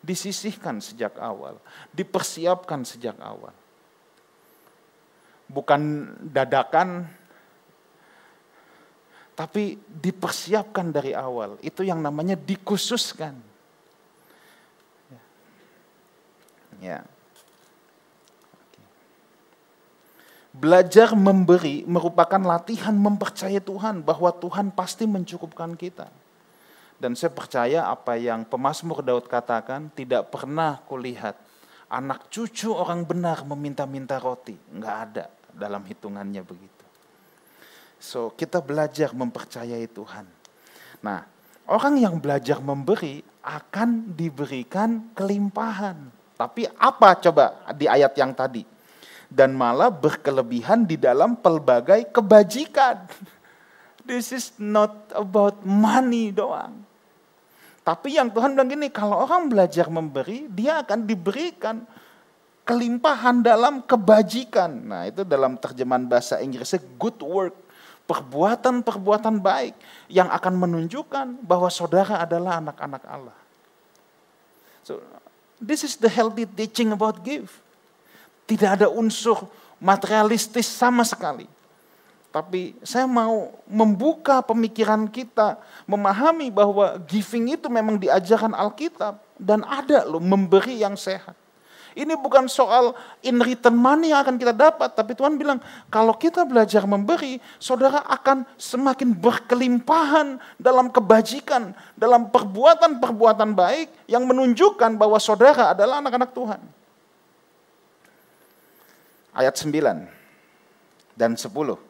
Disisihkan 0.00 0.80
sejak 0.80 1.20
awal, 1.20 1.60
dipersiapkan 1.92 2.80
sejak 2.88 3.12
awal. 3.20 3.52
Bukan 5.52 6.08
dadakan, 6.32 7.04
tapi 9.40 9.80
dipersiapkan 9.88 10.92
dari 10.92 11.16
awal. 11.16 11.56
Itu 11.64 11.80
yang 11.80 12.04
namanya 12.04 12.36
dikhususkan. 12.36 13.32
Ya. 16.76 17.00
Belajar 20.52 21.16
memberi 21.16 21.88
merupakan 21.88 22.36
latihan 22.36 22.92
mempercayai 22.92 23.64
Tuhan 23.64 24.04
bahwa 24.04 24.28
Tuhan 24.28 24.68
pasti 24.76 25.08
mencukupkan 25.08 25.72
kita. 25.72 26.12
Dan 27.00 27.16
saya 27.16 27.32
percaya 27.32 27.88
apa 27.88 28.20
yang 28.20 28.44
pemazmur 28.44 29.00
Daud 29.00 29.24
katakan 29.24 29.88
tidak 29.96 30.28
pernah 30.28 30.84
kulihat 30.84 31.32
anak 31.88 32.28
cucu 32.28 32.76
orang 32.76 33.08
benar 33.08 33.40
meminta-minta 33.48 34.20
roti. 34.20 34.52
Enggak 34.68 34.96
ada 35.08 35.24
dalam 35.56 35.80
hitungannya 35.88 36.44
begitu. 36.44 36.79
So 38.00 38.32
kita 38.32 38.64
belajar 38.64 39.12
mempercayai 39.12 39.84
Tuhan. 39.92 40.24
Nah 41.04 41.28
orang 41.68 42.00
yang 42.00 42.16
belajar 42.16 42.58
memberi 42.58 43.20
akan 43.44 44.16
diberikan 44.16 45.12
kelimpahan. 45.12 46.10
Tapi 46.34 46.64
apa 46.80 47.20
coba 47.20 47.68
di 47.76 47.84
ayat 47.84 48.16
yang 48.16 48.32
tadi? 48.32 48.80
dan 49.30 49.54
malah 49.54 49.94
berkelebihan 49.94 50.82
di 50.82 50.98
dalam 50.98 51.38
pelbagai 51.38 52.10
kebajikan. 52.10 53.06
This 54.10 54.34
is 54.34 54.50
not 54.58 55.14
about 55.14 55.62
money 55.62 56.34
doang. 56.34 56.82
Tapi 57.86 58.18
yang 58.18 58.28
Tuhan 58.28 58.58
bilang 58.58 58.68
gini, 58.68 58.90
kalau 58.90 59.22
orang 59.22 59.46
belajar 59.46 59.86
memberi, 59.86 60.50
dia 60.50 60.82
akan 60.82 61.06
diberikan 61.06 61.86
kelimpahan 62.66 63.40
dalam 63.40 63.86
kebajikan. 63.86 64.68
Nah 64.90 65.02
itu 65.06 65.22
dalam 65.22 65.56
terjemahan 65.56 66.04
bahasa 66.10 66.42
Inggrisnya 66.42 66.82
good 66.98 67.22
work. 67.22 67.54
Perbuatan-perbuatan 68.10 69.38
baik 69.38 69.78
yang 70.10 70.26
akan 70.26 70.58
menunjukkan 70.58 71.46
bahwa 71.46 71.70
saudara 71.70 72.18
adalah 72.18 72.58
anak-anak 72.58 73.02
Allah. 73.06 73.38
So, 74.82 74.98
this 75.62 75.86
is 75.86 75.94
the 75.94 76.10
healthy 76.10 76.42
teaching 76.42 76.90
about 76.90 77.22
give. 77.22 77.54
Tidak 78.50 78.82
ada 78.82 78.90
unsur 78.90 79.46
materialistis 79.78 80.66
sama 80.66 81.06
sekali. 81.06 81.46
Tapi 82.30 82.78
saya 82.86 83.10
mau 83.10 83.50
membuka 83.66 84.38
pemikiran 84.42 85.10
kita, 85.10 85.58
memahami 85.86 86.50
bahwa 86.50 86.94
giving 87.06 87.58
itu 87.58 87.66
memang 87.66 87.98
diajarkan 87.98 88.54
Alkitab 88.54 89.18
dan 89.34 89.66
ada 89.66 90.06
loh 90.06 90.22
memberi 90.22 90.78
yang 90.78 90.94
sehat. 90.94 91.34
Ini 92.00 92.16
bukan 92.16 92.48
soal 92.48 92.96
in 93.20 93.36
return 93.44 93.76
money 93.76 94.16
yang 94.16 94.24
akan 94.24 94.40
kita 94.40 94.56
dapat, 94.56 94.96
tapi 94.96 95.12
Tuhan 95.12 95.36
bilang 95.36 95.60
kalau 95.92 96.16
kita 96.16 96.48
belajar 96.48 96.88
memberi, 96.88 97.36
saudara 97.60 98.00
akan 98.08 98.48
semakin 98.56 99.12
berkelimpahan 99.12 100.40
dalam 100.56 100.88
kebajikan, 100.88 101.76
dalam 101.92 102.32
perbuatan-perbuatan 102.32 103.52
baik 103.52 104.08
yang 104.08 104.24
menunjukkan 104.24 104.96
bahwa 104.96 105.20
saudara 105.20 105.76
adalah 105.76 106.00
anak-anak 106.00 106.32
Tuhan 106.32 106.60
ayat 109.36 109.54
9 109.54 110.08
dan 111.14 111.36
10. 111.36 111.89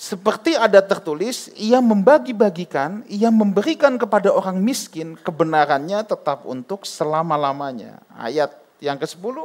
Seperti 0.00 0.56
ada 0.56 0.80
tertulis, 0.80 1.52
ia 1.60 1.76
membagi-bagikan, 1.76 3.04
ia 3.04 3.28
memberikan 3.28 4.00
kepada 4.00 4.32
orang 4.32 4.56
miskin 4.56 5.12
kebenarannya 5.12 6.00
tetap 6.08 6.48
untuk 6.48 6.88
selama-lamanya. 6.88 8.00
Ayat 8.16 8.48
yang 8.80 8.96
ke-10, 8.96 9.44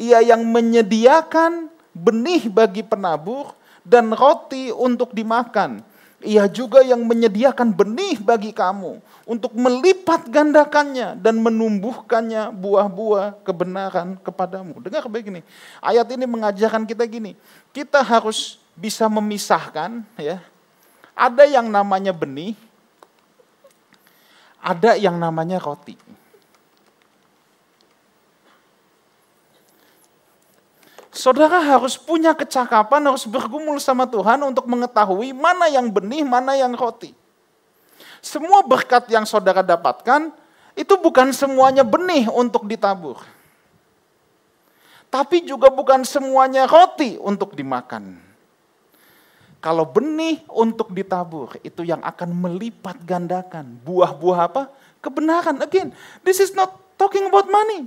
ia 0.00 0.24
yang 0.24 0.48
menyediakan 0.48 1.68
benih 1.92 2.48
bagi 2.48 2.80
penabur 2.80 3.52
dan 3.84 4.16
roti 4.16 4.72
untuk 4.72 5.12
dimakan. 5.12 5.84
Ia 6.24 6.48
juga 6.48 6.80
yang 6.80 7.04
menyediakan 7.04 7.76
benih 7.76 8.16
bagi 8.16 8.56
kamu 8.56 8.96
untuk 9.28 9.52
melipat 9.52 10.24
gandakannya 10.32 11.20
dan 11.20 11.36
menumbuhkannya 11.36 12.48
buah-buah 12.48 13.44
kebenaran 13.44 14.16
kepadamu. 14.24 14.80
Dengar 14.80 15.04
baik 15.04 15.28
ini. 15.28 15.44
Ayat 15.84 16.08
ini 16.16 16.24
mengajarkan 16.24 16.88
kita 16.88 17.04
gini, 17.04 17.36
kita 17.76 18.00
harus 18.00 18.61
bisa 18.76 19.08
memisahkan 19.08 20.04
ya. 20.16 20.40
Ada 21.12 21.44
yang 21.44 21.68
namanya 21.68 22.10
benih, 22.10 22.56
ada 24.62 24.96
yang 24.96 25.20
namanya 25.20 25.60
roti. 25.60 25.98
Saudara 31.12 31.60
harus 31.60 32.00
punya 32.00 32.32
kecakapan, 32.32 33.04
harus 33.04 33.28
bergumul 33.28 33.76
sama 33.76 34.08
Tuhan 34.08 34.40
untuk 34.48 34.64
mengetahui 34.64 35.36
mana 35.36 35.68
yang 35.68 35.92
benih, 35.92 36.24
mana 36.24 36.56
yang 36.56 36.72
roti. 36.72 37.12
Semua 38.24 38.64
berkat 38.64 39.12
yang 39.12 39.28
saudara 39.28 39.60
dapatkan 39.60 40.32
itu 40.72 40.94
bukan 40.96 41.28
semuanya 41.36 41.84
benih 41.84 42.32
untuk 42.32 42.64
ditabur. 42.64 43.20
Tapi 45.12 45.44
juga 45.44 45.68
bukan 45.68 46.00
semuanya 46.08 46.64
roti 46.64 47.20
untuk 47.20 47.52
dimakan. 47.52 48.31
Kalau 49.62 49.86
benih 49.86 50.42
untuk 50.50 50.90
ditabur, 50.90 51.54
itu 51.62 51.86
yang 51.86 52.02
akan 52.02 52.34
melipat 52.34 52.98
gandakan. 53.06 53.78
Buah-buah 53.86 54.50
apa? 54.50 54.62
Kebenaran. 54.98 55.62
Again, 55.62 55.94
this 56.26 56.42
is 56.42 56.50
not 56.50 56.74
talking 56.98 57.30
about 57.30 57.46
money. 57.46 57.86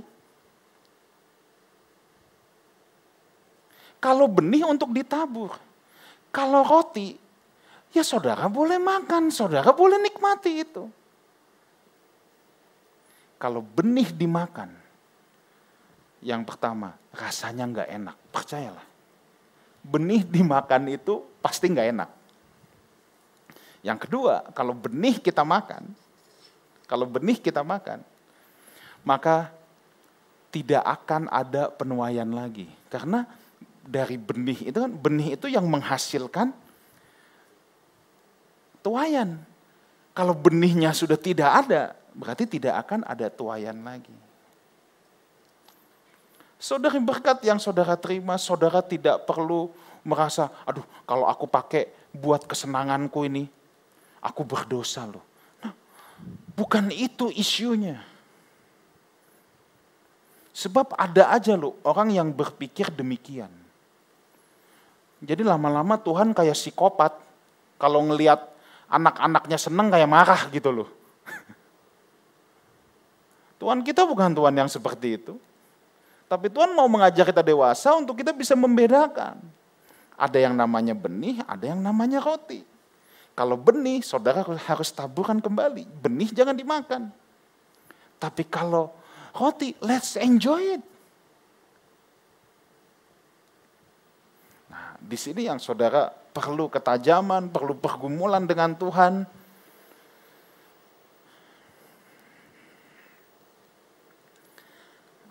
Kalau 4.00 4.24
benih 4.24 4.64
untuk 4.64 4.88
ditabur, 4.96 5.52
kalau 6.32 6.64
roti, 6.64 7.12
ya 7.92 8.00
saudara 8.00 8.48
boleh 8.48 8.80
makan, 8.80 9.28
saudara 9.28 9.68
boleh 9.76 10.00
nikmati 10.00 10.64
itu. 10.64 10.88
Kalau 13.36 13.60
benih 13.60 14.16
dimakan, 14.16 14.72
yang 16.24 16.40
pertama 16.40 16.96
rasanya 17.12 17.68
nggak 17.68 17.88
enak, 18.00 18.16
percayalah 18.32 18.96
benih 19.86 20.26
dimakan 20.26 20.90
itu 20.90 21.22
pasti 21.46 21.70
nggak 21.70 21.88
enak. 21.94 22.10
Yang 23.86 23.98
kedua, 24.10 24.50
kalau 24.50 24.74
benih 24.74 25.22
kita 25.22 25.46
makan, 25.46 25.86
kalau 26.90 27.06
benih 27.06 27.38
kita 27.38 27.62
makan, 27.62 28.02
maka 29.06 29.54
tidak 30.50 30.82
akan 30.82 31.30
ada 31.30 31.70
penuaian 31.70 32.26
lagi. 32.26 32.66
Karena 32.90 33.22
dari 33.86 34.18
benih 34.18 34.66
itu 34.66 34.78
kan 34.82 34.90
benih 34.90 35.38
itu 35.38 35.46
yang 35.46 35.70
menghasilkan 35.70 36.50
tuayan. 38.82 39.38
Kalau 40.10 40.34
benihnya 40.34 40.90
sudah 40.90 41.14
tidak 41.14 41.46
ada, 41.46 41.94
berarti 42.10 42.42
tidak 42.50 42.74
akan 42.82 43.06
ada 43.06 43.30
tuayan 43.30 43.78
lagi. 43.86 44.14
Saudara 46.56 46.98
berkat 46.98 47.38
yang 47.46 47.62
saudara 47.62 47.94
terima, 47.94 48.34
saudara 48.34 48.82
tidak 48.82 49.28
perlu 49.28 49.70
merasa, 50.06 50.48
aduh 50.62 50.86
kalau 51.02 51.26
aku 51.26 51.50
pakai 51.50 51.90
buat 52.14 52.46
kesenanganku 52.46 53.26
ini, 53.26 53.44
aku 54.22 54.46
berdosa 54.46 55.04
loh. 55.04 55.22
Nah, 55.60 55.74
bukan 56.54 56.88
itu 56.94 57.28
isunya. 57.34 57.98
Sebab 60.56 60.96
ada 60.96 61.36
aja 61.36 61.52
loh 61.58 61.76
orang 61.84 62.14
yang 62.14 62.32
berpikir 62.32 62.88
demikian. 62.88 63.52
Jadi 65.20 65.44
lama-lama 65.44 66.00
Tuhan 66.00 66.32
kayak 66.32 66.56
psikopat, 66.56 67.12
kalau 67.76 68.08
ngelihat 68.08 68.40
anak-anaknya 68.88 69.58
seneng 69.60 69.92
kayak 69.92 70.08
marah 70.08 70.48
gitu 70.48 70.72
loh. 70.72 70.88
Tuhan 73.60 73.84
kita 73.84 74.08
bukan 74.08 74.32
Tuhan 74.32 74.54
yang 74.54 74.70
seperti 74.70 75.20
itu. 75.20 75.36
Tapi 76.26 76.50
Tuhan 76.50 76.74
mau 76.74 76.90
mengajak 76.90 77.30
kita 77.30 77.42
dewasa 77.44 77.94
untuk 77.94 78.18
kita 78.18 78.34
bisa 78.34 78.58
membedakan. 78.58 79.38
Ada 80.16 80.48
yang 80.48 80.56
namanya 80.56 80.96
benih, 80.96 81.44
ada 81.44 81.64
yang 81.68 81.80
namanya 81.84 82.24
roti. 82.24 82.64
Kalau 83.36 83.60
benih, 83.60 84.00
saudara 84.00 84.40
harus 84.40 84.88
taburkan 84.88 85.44
kembali. 85.44 85.84
Benih 86.00 86.32
jangan 86.32 86.56
dimakan. 86.56 87.12
Tapi 88.16 88.48
kalau 88.48 88.88
roti, 89.36 89.76
let's 89.84 90.16
enjoy 90.16 90.80
it. 90.80 90.82
Nah, 94.72 94.96
di 94.96 95.20
sini 95.20 95.44
yang 95.44 95.60
saudara 95.60 96.08
perlu 96.08 96.72
ketajaman, 96.72 97.52
perlu 97.52 97.76
pergumulan 97.76 98.48
dengan 98.48 98.72
Tuhan 98.72 99.28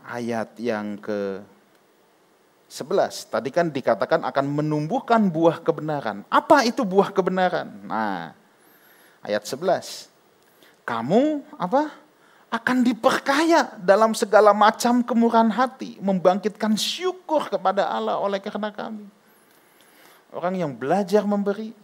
ayat 0.06 0.54
yang 0.62 1.02
ke 1.02 1.42
11. 2.76 3.32
Tadi 3.32 3.50
kan 3.56 3.72
dikatakan 3.72 4.28
akan 4.28 4.46
menumbuhkan 4.52 5.32
buah 5.32 5.64
kebenaran. 5.64 6.28
Apa 6.28 6.68
itu 6.68 6.84
buah 6.84 7.16
kebenaran? 7.16 7.72
Nah, 7.88 8.36
ayat 9.24 9.48
11. 9.48 10.12
Kamu 10.84 11.40
apa? 11.56 12.04
akan 12.56 12.88
diperkaya 12.88 13.76
dalam 13.84 14.16
segala 14.16 14.56
macam 14.56 15.04
kemurahan 15.04 15.52
hati, 15.52 16.00
membangkitkan 16.00 16.80
syukur 16.80 17.52
kepada 17.52 17.90
Allah 17.92 18.16
oleh 18.16 18.40
karena 18.40 18.72
kami. 18.72 19.04
Orang 20.32 20.56
yang 20.56 20.72
belajar 20.72 21.28
memberi 21.28 21.76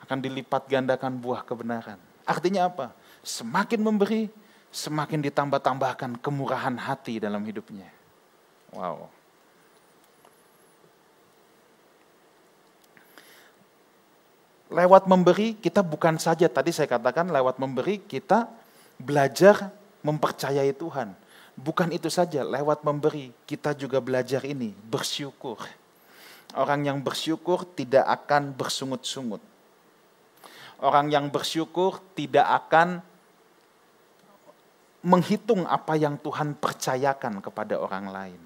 akan 0.00 0.18
dilipat 0.20 0.68
gandakan 0.68 1.20
buah 1.20 1.44
kebenaran. 1.44 2.00
Artinya 2.24 2.72
apa? 2.72 2.96
Semakin 3.20 3.80
memberi, 3.84 4.32
semakin 4.72 5.20
ditambah-tambahkan 5.24 6.20
kemurahan 6.24 6.76
hati 6.78 7.20
dalam 7.20 7.42
hidupnya. 7.44 7.88
Wow. 8.72 9.08
Lewat 14.66 15.06
memberi 15.06 15.54
kita 15.54 15.80
bukan 15.84 16.18
saja 16.18 16.50
tadi 16.50 16.74
saya 16.74 16.90
katakan 16.90 17.30
lewat 17.30 17.62
memberi 17.62 18.02
kita 18.02 18.50
belajar 18.98 19.70
mempercayai 20.02 20.74
Tuhan. 20.74 21.14
Bukan 21.56 21.88
itu 21.88 22.12
saja, 22.12 22.44
lewat 22.44 22.84
memberi 22.84 23.32
kita 23.48 23.72
juga 23.72 23.96
belajar 23.96 24.44
ini, 24.44 24.76
bersyukur. 24.92 25.56
Orang 26.52 26.84
yang 26.84 27.00
bersyukur 27.00 27.64
tidak 27.72 28.04
akan 28.04 28.52
bersungut-sungut. 28.52 29.40
Orang 30.84 31.08
yang 31.08 31.32
bersyukur 31.32 31.96
tidak 32.12 32.44
akan 32.44 33.00
menghitung 35.00 35.64
apa 35.64 35.96
yang 35.96 36.20
Tuhan 36.20 36.52
percayakan 36.58 37.40
kepada 37.40 37.80
orang 37.80 38.06
lain. 38.12 38.40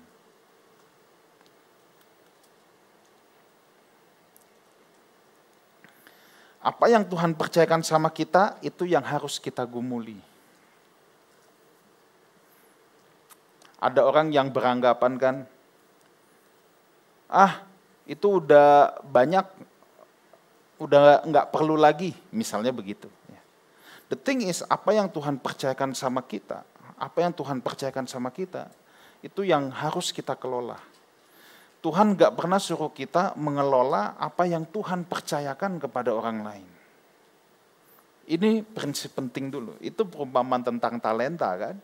Apa 6.61 6.93
yang 6.93 7.09
Tuhan 7.09 7.33
percayakan 7.33 7.81
sama 7.81 8.13
kita, 8.13 8.61
itu 8.61 8.85
yang 8.85 9.01
harus 9.01 9.41
kita 9.41 9.65
gumuli. 9.65 10.21
Ada 13.81 14.05
orang 14.05 14.29
yang 14.29 14.53
beranggapan 14.53 15.13
kan, 15.17 15.37
ah 17.33 17.65
itu 18.05 18.45
udah 18.45 19.01
banyak, 19.09 19.49
udah 20.77 21.25
nggak 21.25 21.49
perlu 21.49 21.81
lagi, 21.81 22.13
misalnya 22.29 22.77
begitu. 22.77 23.09
The 24.13 24.19
thing 24.19 24.45
is, 24.45 24.61
apa 24.67 24.91
yang 24.93 25.09
Tuhan 25.09 25.39
percayakan 25.41 25.97
sama 25.97 26.21
kita, 26.21 26.67
apa 26.99 27.19
yang 27.23 27.33
Tuhan 27.33 27.63
percayakan 27.63 28.05
sama 28.05 28.29
kita, 28.29 28.69
itu 29.25 29.47
yang 29.47 29.71
harus 29.71 30.11
kita 30.11 30.37
kelola. 30.37 30.90
Tuhan 31.81 32.13
gak 32.13 32.37
pernah 32.37 32.61
suruh 32.61 32.93
kita 32.93 33.33
mengelola 33.41 34.13
apa 34.21 34.45
yang 34.45 34.69
Tuhan 34.69 35.09
percayakan 35.09 35.81
kepada 35.81 36.13
orang 36.13 36.45
lain. 36.45 36.69
Ini 38.31 38.63
prinsip 38.63 39.17
penting 39.17 39.49
dulu. 39.49 39.75
Itu 39.81 40.05
perumpamaan 40.05 40.63
tentang 40.63 41.01
talenta 41.01 41.51
kan. 41.57 41.77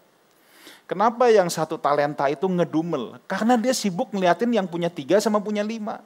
Kenapa 0.87 1.27
yang 1.27 1.51
satu 1.51 1.81
talenta 1.81 2.31
itu 2.31 2.47
ngedumel? 2.47 3.19
Karena 3.27 3.59
dia 3.59 3.75
sibuk 3.75 4.15
ngeliatin 4.15 4.55
yang 4.55 4.71
punya 4.71 4.87
tiga 4.87 5.19
sama 5.19 5.43
punya 5.43 5.67
lima. 5.67 5.99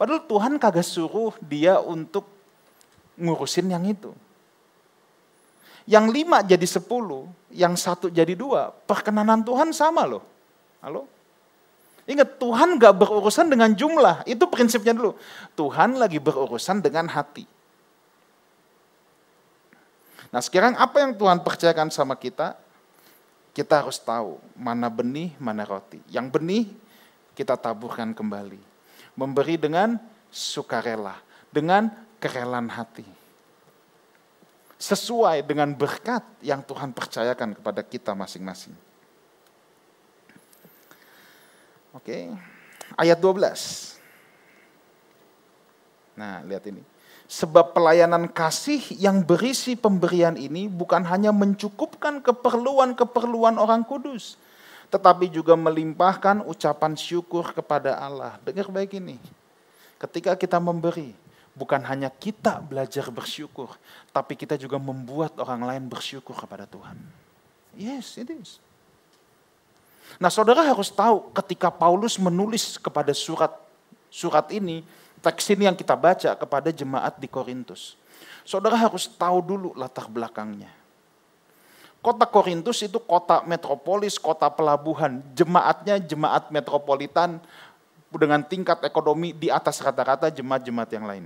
Padahal 0.00 0.24
Tuhan 0.24 0.56
kagak 0.56 0.86
suruh 0.86 1.36
dia 1.44 1.82
untuk 1.82 2.24
ngurusin 3.18 3.68
yang 3.68 3.84
itu. 3.84 4.14
Yang 5.84 6.06
lima 6.14 6.38
jadi 6.40 6.64
sepuluh, 6.64 7.26
yang 7.50 7.74
satu 7.74 8.08
jadi 8.08 8.32
dua. 8.32 8.72
Perkenanan 8.86 9.42
Tuhan 9.42 9.74
sama 9.74 10.06
loh. 10.06 10.24
Halo? 10.80 11.17
Ingat, 12.08 12.40
Tuhan 12.40 12.80
gak 12.80 12.94
berurusan 12.96 13.52
dengan 13.52 13.68
jumlah. 13.76 14.24
Itu 14.24 14.48
prinsipnya 14.48 14.96
dulu. 14.96 15.12
Tuhan 15.52 16.00
lagi 16.00 16.16
berurusan 16.16 16.80
dengan 16.80 17.04
hati. 17.12 17.44
Nah 20.32 20.40
sekarang 20.40 20.76
apa 20.76 21.04
yang 21.04 21.12
Tuhan 21.16 21.44
percayakan 21.44 21.92
sama 21.92 22.16
kita? 22.16 22.56
Kita 23.52 23.84
harus 23.84 24.00
tahu 24.00 24.40
mana 24.56 24.88
benih, 24.88 25.36
mana 25.36 25.68
roti. 25.68 26.00
Yang 26.08 26.26
benih 26.32 26.64
kita 27.36 27.60
taburkan 27.60 28.16
kembali. 28.16 28.60
Memberi 29.12 29.60
dengan 29.60 30.00
sukarela, 30.32 31.16
dengan 31.52 31.92
kerelaan 32.20 32.72
hati 32.72 33.18
sesuai 34.78 35.42
dengan 35.42 35.74
berkat 35.74 36.22
yang 36.38 36.62
Tuhan 36.62 36.94
percayakan 36.94 37.58
kepada 37.58 37.82
kita 37.82 38.14
masing-masing. 38.14 38.87
Oke, 41.96 42.28
ayat 42.96 43.16
12. 43.16 43.96
Nah, 46.18 46.44
lihat 46.44 46.66
ini. 46.68 46.82
Sebab 47.28 47.76
pelayanan 47.76 48.24
kasih 48.32 48.80
yang 48.96 49.20
berisi 49.20 49.76
pemberian 49.76 50.34
ini 50.40 50.64
bukan 50.64 51.04
hanya 51.04 51.28
mencukupkan 51.28 52.24
keperluan-keperluan 52.24 53.60
orang 53.60 53.84
kudus, 53.84 54.40
tetapi 54.88 55.28
juga 55.28 55.52
melimpahkan 55.52 56.40
ucapan 56.48 56.96
syukur 56.96 57.52
kepada 57.52 58.00
Allah. 58.00 58.40
Dengar 58.40 58.72
baik 58.72 58.96
ini. 58.96 59.20
Ketika 60.00 60.40
kita 60.40 60.56
memberi, 60.56 61.12
bukan 61.52 61.84
hanya 61.84 62.08
kita 62.08 62.64
belajar 62.64 63.12
bersyukur, 63.12 63.76
tapi 64.08 64.32
kita 64.32 64.56
juga 64.56 64.80
membuat 64.80 65.36
orang 65.36 65.68
lain 65.68 65.84
bersyukur 65.84 66.32
kepada 66.32 66.64
Tuhan. 66.64 66.96
Yes, 67.76 68.16
it 68.16 68.32
is. 68.32 68.56
Nah, 70.16 70.32
saudara 70.32 70.64
harus 70.64 70.88
tahu 70.88 71.28
ketika 71.36 71.68
Paulus 71.68 72.16
menulis 72.16 72.80
kepada 72.80 73.12
surat 73.12 73.52
surat 74.08 74.48
ini, 74.48 74.80
teks 75.20 75.52
ini 75.52 75.68
yang 75.68 75.76
kita 75.76 75.92
baca 75.92 76.32
kepada 76.32 76.72
jemaat 76.72 77.20
di 77.20 77.28
Korintus. 77.28 78.00
Saudara 78.48 78.80
harus 78.80 79.04
tahu 79.04 79.44
dulu 79.44 79.76
latar 79.76 80.08
belakangnya. 80.08 80.72
Kota 82.00 82.24
Korintus 82.24 82.80
itu 82.80 82.96
kota 82.96 83.44
metropolis, 83.44 84.16
kota 84.16 84.48
pelabuhan. 84.48 85.20
Jemaatnya 85.36 86.00
jemaat 86.00 86.48
metropolitan 86.48 87.42
dengan 88.08 88.40
tingkat 88.40 88.80
ekonomi 88.86 89.36
di 89.36 89.52
atas 89.52 89.82
rata-rata 89.84 90.32
jemaat-jemaat 90.32 90.90
yang 90.94 91.04
lain. 91.04 91.24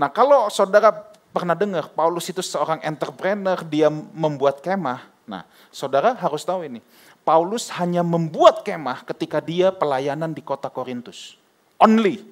Nah 0.00 0.10
kalau 0.10 0.50
saudara 0.50 0.90
pernah 1.30 1.54
dengar 1.54 1.92
Paulus 1.92 2.26
itu 2.26 2.42
seorang 2.42 2.82
entrepreneur, 2.82 3.60
dia 3.62 3.92
membuat 3.92 4.64
kemah. 4.64 5.17
Nah 5.28 5.44
saudara 5.68 6.16
harus 6.16 6.42
tahu 6.42 6.64
ini, 6.64 6.80
Paulus 7.22 7.68
hanya 7.76 8.00
membuat 8.00 8.64
kemah 8.64 9.04
ketika 9.04 9.38
dia 9.44 9.68
pelayanan 9.68 10.32
di 10.32 10.40
kota 10.40 10.72
Korintus. 10.72 11.36
Only. 11.76 12.24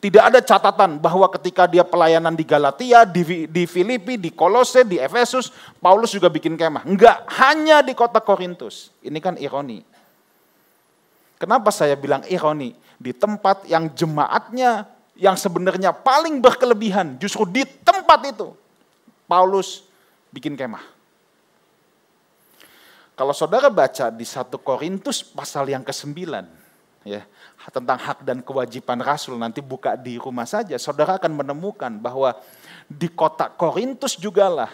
Tidak 0.00 0.20
ada 0.20 0.40
catatan 0.40 0.96
bahwa 0.96 1.28
ketika 1.28 1.68
dia 1.68 1.84
pelayanan 1.84 2.32
di 2.32 2.44
Galatia, 2.44 3.04
di, 3.04 3.44
di 3.48 3.64
Filipi, 3.68 4.16
di 4.16 4.32
Kolose, 4.32 4.84
di 4.84 4.96
Efesus, 4.96 5.52
Paulus 5.76 6.12
juga 6.12 6.32
bikin 6.32 6.56
kemah. 6.56 6.88
Enggak, 6.88 7.28
hanya 7.36 7.84
di 7.84 7.92
kota 7.92 8.20
Korintus. 8.20 8.92
Ini 9.04 9.16
kan 9.20 9.36
ironi. 9.36 9.84
Kenapa 11.36 11.68
saya 11.72 11.96
bilang 11.96 12.24
ironi? 12.28 12.76
Di 13.00 13.12
tempat 13.16 13.64
yang 13.68 13.92
jemaatnya 13.92 14.88
yang 15.20 15.36
sebenarnya 15.36 15.92
paling 15.92 16.40
berkelebihan, 16.40 17.20
justru 17.20 17.44
di 17.44 17.64
tempat 17.84 18.24
itu 18.24 18.56
Paulus 19.28 19.84
bikin 20.32 20.56
kemah. 20.56 20.99
Kalau 23.20 23.36
saudara 23.36 23.68
baca 23.68 24.08
di 24.08 24.24
1 24.24 24.48
Korintus 24.64 25.20
pasal 25.20 25.68
yang 25.68 25.84
ke-9, 25.84 26.24
ya, 27.04 27.28
tentang 27.68 28.00
hak 28.00 28.24
dan 28.24 28.40
kewajiban 28.40 28.96
rasul 28.96 29.36
nanti 29.36 29.60
buka 29.60 29.92
di 29.92 30.16
rumah 30.16 30.48
saja, 30.48 30.80
saudara 30.80 31.20
akan 31.20 31.44
menemukan 31.44 31.92
bahwa 32.00 32.32
di 32.88 33.12
kota 33.12 33.52
Korintus 33.52 34.16
jugalah 34.16 34.72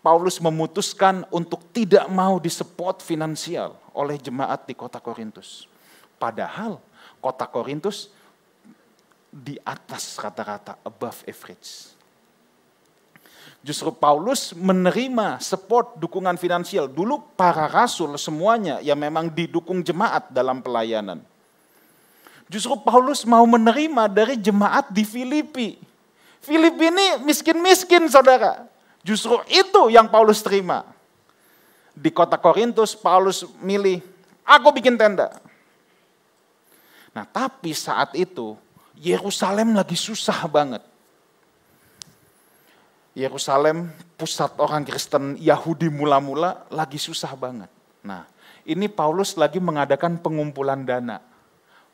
Paulus 0.00 0.40
memutuskan 0.40 1.28
untuk 1.28 1.68
tidak 1.68 2.08
mau 2.08 2.40
disupport 2.40 2.96
finansial 3.04 3.76
oleh 3.92 4.16
jemaat 4.16 4.64
di 4.64 4.72
kota 4.72 4.96
Korintus. 4.96 5.68
Padahal 6.16 6.80
kota 7.20 7.44
Korintus 7.44 8.08
di 9.28 9.60
atas 9.68 10.16
rata-rata, 10.16 10.80
above 10.80 11.28
average. 11.28 11.92
Justru 13.62 13.94
Paulus 13.94 14.50
menerima 14.58 15.38
support 15.38 15.94
dukungan 15.94 16.34
finansial. 16.34 16.90
Dulu 16.90 17.22
para 17.38 17.70
rasul 17.70 18.10
semuanya 18.18 18.82
yang 18.82 18.98
memang 18.98 19.30
didukung 19.30 19.86
jemaat 19.86 20.34
dalam 20.34 20.58
pelayanan. 20.58 21.22
Justru 22.50 22.74
Paulus 22.82 23.22
mau 23.22 23.46
menerima 23.46 24.10
dari 24.10 24.34
jemaat 24.34 24.90
di 24.90 25.06
Filipi. 25.06 25.78
Filipi 26.42 26.90
ini 26.90 27.22
miskin-miskin 27.22 28.10
saudara. 28.10 28.66
Justru 29.06 29.38
itu 29.46 29.94
yang 29.94 30.10
Paulus 30.10 30.42
terima. 30.42 30.82
Di 31.94 32.10
kota 32.10 32.34
Korintus 32.34 32.98
Paulus 32.98 33.46
milih, 33.62 34.02
aku 34.42 34.74
bikin 34.74 34.98
tenda. 34.98 35.38
Nah 37.14 37.22
tapi 37.30 37.70
saat 37.78 38.10
itu 38.18 38.58
Yerusalem 38.98 39.78
lagi 39.78 39.94
susah 39.94 40.44
banget. 40.50 40.91
Yerusalem 43.12 43.92
pusat 44.16 44.56
orang 44.56 44.88
Kristen 44.88 45.36
Yahudi 45.36 45.92
mula-mula 45.92 46.64
lagi 46.72 46.96
susah 46.96 47.36
banget. 47.36 47.68
Nah 48.00 48.24
ini 48.64 48.88
Paulus 48.88 49.36
lagi 49.36 49.60
mengadakan 49.60 50.16
pengumpulan 50.16 50.80
dana 50.86 51.20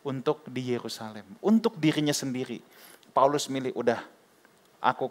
untuk 0.07 0.47
di 0.47 0.73
Yerusalem, 0.73 1.27
untuk 1.43 1.75
dirinya 1.77 2.15
sendiri. 2.15 2.63
Paulus 3.11 3.51
milih, 3.51 3.75
udah 3.75 3.99
aku 4.79 5.11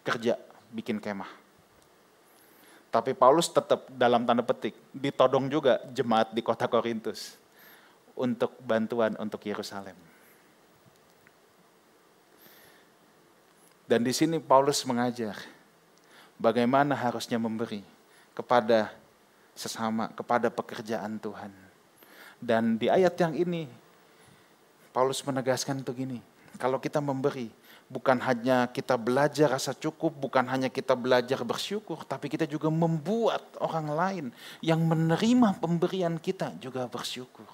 kerja 0.00 0.40
bikin 0.72 0.98
kemah. 0.98 1.28
Tapi 2.92 3.12
Paulus 3.16 3.48
tetap 3.48 3.88
dalam 3.92 4.24
tanda 4.24 4.44
petik 4.44 4.76
ditodong 4.92 5.48
juga 5.48 5.80
jemaat 5.92 6.32
di 6.32 6.44
kota 6.44 6.68
Korintus 6.68 7.36
untuk 8.16 8.52
bantuan 8.60 9.16
untuk 9.16 9.40
Yerusalem. 9.44 9.96
Dan 13.92 14.08
di 14.08 14.16
sini 14.16 14.40
Paulus 14.40 14.80
mengajar 14.88 15.36
bagaimana 16.40 16.96
harusnya 16.96 17.36
memberi 17.36 17.84
kepada 18.32 18.88
sesama, 19.52 20.08
kepada 20.16 20.48
pekerjaan 20.48 21.20
Tuhan. 21.20 21.52
Dan 22.40 22.80
di 22.80 22.88
ayat 22.88 23.12
yang 23.20 23.36
ini 23.36 23.68
Paulus 24.96 25.20
menegaskan 25.20 25.84
begini, 25.84 26.24
kalau 26.56 26.80
kita 26.80 27.04
memberi, 27.04 27.52
bukan 27.84 28.16
hanya 28.24 28.64
kita 28.72 28.96
belajar 28.96 29.52
rasa 29.52 29.76
cukup, 29.76 30.16
bukan 30.16 30.48
hanya 30.48 30.72
kita 30.72 30.96
belajar 30.96 31.44
bersyukur, 31.44 32.00
tapi 32.08 32.32
kita 32.32 32.48
juga 32.48 32.72
membuat 32.72 33.44
orang 33.60 33.92
lain 33.92 34.26
yang 34.64 34.80
menerima 34.80 35.60
pemberian 35.60 36.16
kita 36.16 36.56
juga 36.56 36.88
bersyukur. 36.88 37.44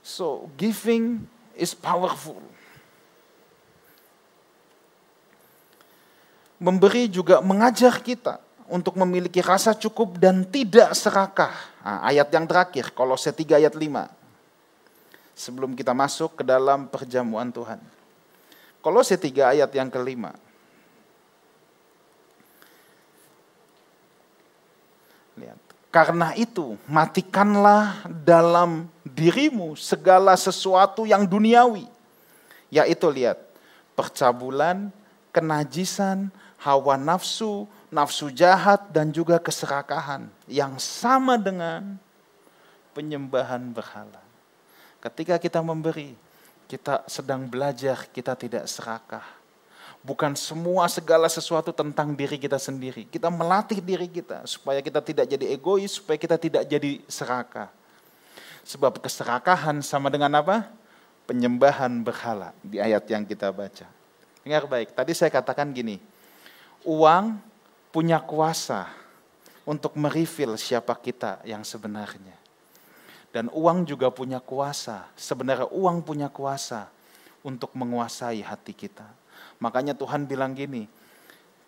So, 0.00 0.48
giving 0.56 1.28
is 1.52 1.76
powerful. 1.76 2.40
Memberi 6.56 7.12
juga 7.12 7.44
mengajar 7.44 8.00
kita 8.00 8.40
untuk 8.66 8.98
memiliki 8.98 9.44
rasa 9.44 9.76
cukup 9.76 10.16
dan 10.18 10.42
tidak 10.46 10.96
serakah. 10.96 11.52
Nah, 11.84 12.02
ayat 12.02 12.28
yang 12.32 12.48
terakhir, 12.48 12.90
Kolose 12.96 13.30
3 13.30 13.62
ayat 13.62 13.74
5. 13.76 14.10
Sebelum 15.36 15.76
kita 15.76 15.92
masuk 15.92 16.40
ke 16.40 16.42
dalam 16.42 16.88
perjamuan 16.88 17.52
Tuhan. 17.52 17.78
Kolose 18.80 19.20
3 19.20 19.52
ayat 19.52 19.70
yang 19.70 19.92
kelima. 19.92 20.32
Lihat. 25.36 25.60
Karena 25.92 26.32
itu, 26.36 26.76
matikanlah 26.88 28.04
dalam 28.24 28.88
dirimu 29.04 29.76
segala 29.76 30.36
sesuatu 30.36 31.04
yang 31.04 31.24
duniawi. 31.24 31.88
Yaitu 32.72 33.06
lihat, 33.12 33.38
percabulan, 33.96 34.92
kenajisan, 35.32 36.28
hawa 36.60 36.96
nafsu, 36.96 37.68
nafsu 37.92 38.32
jahat 38.32 38.88
dan 38.92 39.12
juga 39.12 39.36
keserakahan 39.36 40.28
yang 40.48 40.76
sama 40.80 41.36
dengan 41.36 42.00
penyembahan 42.96 43.60
berhala. 43.72 44.22
Ketika 45.00 45.36
kita 45.36 45.60
memberi, 45.60 46.16
kita 46.66 47.04
sedang 47.06 47.46
belajar, 47.46 48.08
kita 48.10 48.34
tidak 48.34 48.64
serakah. 48.66 49.22
Bukan 50.06 50.38
semua 50.38 50.86
segala 50.86 51.26
sesuatu 51.26 51.74
tentang 51.74 52.14
diri 52.14 52.38
kita 52.38 52.56
sendiri. 52.62 53.10
Kita 53.10 53.26
melatih 53.26 53.82
diri 53.82 54.06
kita 54.06 54.46
supaya 54.46 54.78
kita 54.78 55.02
tidak 55.02 55.26
jadi 55.26 55.46
egois, 55.50 55.98
supaya 55.98 56.14
kita 56.14 56.38
tidak 56.38 56.62
jadi 56.66 57.02
serakah. 57.10 57.70
Sebab 58.66 58.98
keserakahan 59.02 59.82
sama 59.82 60.10
dengan 60.10 60.30
apa? 60.38 60.66
Penyembahan 61.26 62.06
berhala 62.06 62.54
di 62.62 62.78
ayat 62.78 63.02
yang 63.10 63.26
kita 63.26 63.50
baca. 63.50 63.86
Dengar 64.46 64.62
baik, 64.70 64.94
tadi 64.94 65.10
saya 65.10 65.26
katakan 65.26 65.74
gini, 65.74 65.98
uang 66.86 67.42
punya 67.90 68.22
kuasa 68.22 68.86
untuk 69.66 69.98
merifil 69.98 70.54
siapa 70.54 70.94
kita 70.94 71.42
yang 71.42 71.66
sebenarnya. 71.66 72.38
Dan 73.34 73.52
uang 73.52 73.84
juga 73.84 74.08
punya 74.08 74.40
kuasa, 74.40 75.04
sebenarnya 75.18 75.68
uang 75.68 76.00
punya 76.00 76.30
kuasa 76.32 76.88
untuk 77.44 77.74
menguasai 77.76 78.40
hati 78.40 78.72
kita. 78.72 79.04
Makanya 79.60 79.92
Tuhan 79.92 80.24
bilang 80.24 80.56
gini, 80.56 80.88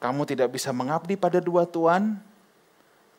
kamu 0.01 0.25
tidak 0.25 0.55
bisa 0.55 0.73
mengabdi 0.73 1.19
pada 1.19 1.43
dua 1.43 1.69
Tuhan, 1.69 2.17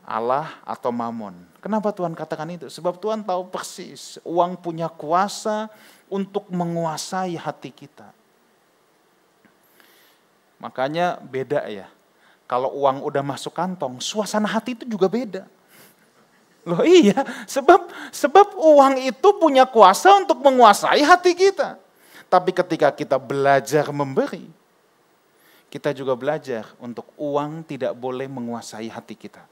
Allah 0.08 0.58
atau 0.66 0.90
Mamon. 0.90 1.38
Kenapa 1.62 1.94
Tuhan 1.94 2.18
katakan 2.18 2.50
itu? 2.50 2.66
Sebab 2.72 2.98
Tuhan 2.98 3.22
tahu 3.22 3.54
persis 3.54 4.18
uang 4.26 4.58
punya 4.58 4.90
kuasa 4.90 5.70
untuk 6.10 6.50
menguasai 6.50 7.38
hati 7.38 7.70
kita. 7.70 8.10
Makanya 10.60 11.18
beda 11.24 11.66
ya 11.72 11.88
kalau 12.50 12.74
uang 12.82 13.06
udah 13.06 13.22
masuk 13.22 13.54
kantong, 13.54 14.02
suasana 14.02 14.50
hati 14.50 14.74
itu 14.74 14.82
juga 14.90 15.06
beda. 15.06 15.46
Loh 16.66 16.82
iya, 16.82 17.22
sebab 17.46 17.94
sebab 18.10 18.58
uang 18.58 19.06
itu 19.06 19.30
punya 19.38 19.70
kuasa 19.70 20.18
untuk 20.18 20.42
menguasai 20.42 21.06
hati 21.06 21.38
kita. 21.38 21.78
Tapi 22.26 22.50
ketika 22.50 22.90
kita 22.90 23.22
belajar 23.22 23.86
memberi, 23.94 24.50
kita 25.70 25.94
juga 25.94 26.18
belajar 26.18 26.66
untuk 26.82 27.06
uang 27.22 27.70
tidak 27.70 27.94
boleh 27.94 28.26
menguasai 28.26 28.90
hati 28.90 29.14
kita. 29.14 29.46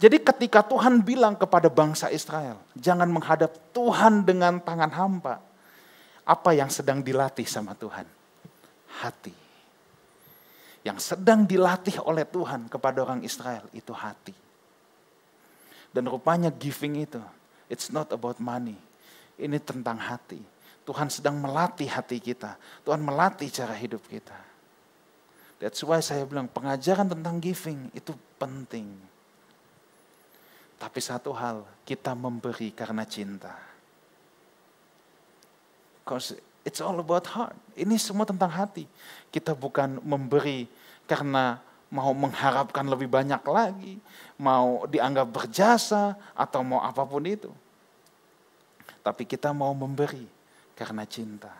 Jadi 0.00 0.16
ketika 0.24 0.64
Tuhan 0.64 1.04
bilang 1.04 1.36
kepada 1.36 1.68
bangsa 1.68 2.08
Israel, 2.08 2.56
jangan 2.72 3.08
menghadap 3.12 3.52
Tuhan 3.76 4.24
dengan 4.24 4.64
tangan 4.64 4.92
hampa. 4.96 5.44
Apa 6.24 6.56
yang 6.56 6.72
sedang 6.72 7.04
dilatih 7.04 7.44
sama 7.44 7.76
Tuhan? 7.76 8.15
Hati 8.86 9.46
yang 10.86 11.02
sedang 11.02 11.42
dilatih 11.42 11.98
oleh 12.06 12.22
Tuhan 12.22 12.70
kepada 12.70 13.02
orang 13.02 13.26
Israel 13.26 13.66
itu 13.74 13.90
hati. 13.90 14.30
Dan 15.90 16.06
rupanya 16.06 16.46
giving 16.54 17.02
itu 17.02 17.18
It's 17.66 17.90
not 17.90 18.14
about 18.14 18.38
money. 18.38 18.78
Ini 19.34 19.58
tentang 19.58 19.98
hati. 19.98 20.38
Tuhan 20.86 21.10
sedang 21.10 21.42
melatih 21.42 21.90
hati 21.90 22.22
kita. 22.22 22.54
Tuhan 22.86 23.02
melatih 23.02 23.50
cara 23.50 23.74
hidup 23.74 24.06
kita. 24.06 24.38
That's 25.58 25.82
why 25.82 25.98
saya 25.98 26.22
bilang 26.22 26.46
pengajaran 26.46 27.10
tentang 27.10 27.42
giving 27.42 27.90
itu 27.90 28.14
penting. 28.38 28.86
Tapi 30.78 31.00
satu 31.02 31.34
hal, 31.34 31.66
kita 31.82 32.14
memberi 32.14 32.70
karena 32.70 33.02
cinta. 33.02 33.56
Because 36.04 36.38
it's 36.66 36.82
all 36.82 36.98
about 36.98 37.30
heart. 37.30 37.54
Ini 37.78 37.94
semua 37.96 38.26
tentang 38.26 38.50
hati. 38.50 38.90
Kita 39.30 39.54
bukan 39.54 40.02
memberi 40.02 40.66
karena 41.06 41.62
mau 41.86 42.10
mengharapkan 42.10 42.82
lebih 42.82 43.06
banyak 43.06 43.38
lagi, 43.46 43.94
mau 44.34 44.82
dianggap 44.90 45.30
berjasa, 45.30 46.18
atau 46.34 46.66
mau 46.66 46.82
apa 46.82 47.06
pun 47.06 47.22
itu. 47.22 47.54
Tapi 49.06 49.22
kita 49.22 49.54
mau 49.54 49.70
memberi 49.70 50.26
karena 50.74 51.06
cinta. 51.06 51.54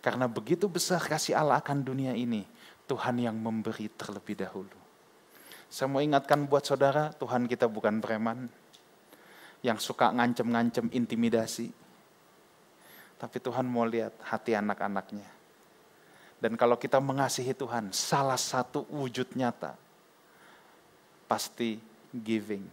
Karena 0.00 0.24
begitu 0.24 0.64
besar 0.72 1.04
kasih 1.04 1.36
Allah 1.36 1.60
akan 1.60 1.84
dunia 1.84 2.16
ini, 2.16 2.48
Tuhan 2.88 3.20
yang 3.20 3.36
memberi 3.36 3.92
terlebih 3.92 4.40
dahulu. 4.40 4.80
Saya 5.68 5.92
mau 5.92 6.00
ingatkan 6.00 6.48
buat 6.48 6.64
saudara, 6.64 7.12
Tuhan 7.16 7.44
kita 7.44 7.68
bukan 7.68 8.00
preman 8.00 8.48
yang 9.64 9.76
suka 9.80 10.12
ngancem-ngancem 10.12 10.92
intimidasi. 10.92 11.83
Tapi 13.18 13.36
Tuhan 13.38 13.64
mau 13.64 13.86
lihat 13.86 14.12
hati 14.26 14.52
anak-anaknya. 14.58 15.28
Dan 16.42 16.60
kalau 16.60 16.76
kita 16.76 17.00
mengasihi 17.00 17.56
Tuhan, 17.56 17.94
salah 17.94 18.36
satu 18.36 18.84
wujud 18.92 19.32
nyata 19.32 19.78
pasti 21.24 21.80
giving. 22.12 22.66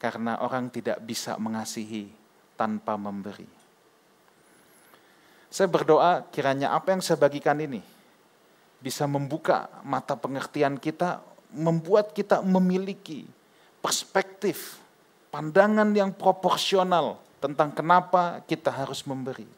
Karena 0.00 0.40
orang 0.40 0.72
tidak 0.72 1.00
bisa 1.04 1.36
mengasihi 1.36 2.08
tanpa 2.56 2.96
memberi. 2.96 3.48
Saya 5.52 5.68
berdoa 5.68 6.24
kiranya 6.32 6.72
apa 6.76 6.92
yang 6.92 7.00
saya 7.00 7.16
bagikan 7.16 7.56
ini 7.60 7.80
bisa 8.80 9.08
membuka 9.08 9.72
mata 9.82 10.12
pengertian 10.16 10.76
kita, 10.76 11.20
membuat 11.52 12.12
kita 12.12 12.44
memiliki 12.44 13.24
perspektif, 13.80 14.76
pandangan 15.32 15.88
yang 15.96 16.12
proporsional 16.12 17.25
tentang 17.40 17.72
kenapa 17.72 18.40
kita 18.44 18.72
harus 18.72 19.04
memberi. 19.04 19.48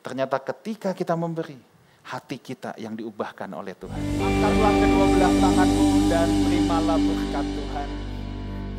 Ternyata 0.00 0.40
ketika 0.40 0.96
kita 0.96 1.12
memberi, 1.12 1.60
hati 2.04 2.40
kita 2.40 2.74
yang 2.80 2.96
diubahkan 2.96 3.50
oleh 3.52 3.76
Tuhan. 3.76 4.00
Angkatlah 4.00 4.74
kedua 4.80 5.06
belah 5.12 5.34
tanganmu 5.36 5.88
dan 6.08 6.28
terimalah 6.28 6.98
berkat 6.98 7.46
Tuhan. 7.46 7.88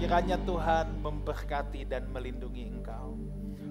Kiranya 0.02 0.38
Tuhan 0.42 0.86
memberkati 1.06 1.82
dan 1.86 2.10
melindungi 2.10 2.64
engkau. 2.66 3.14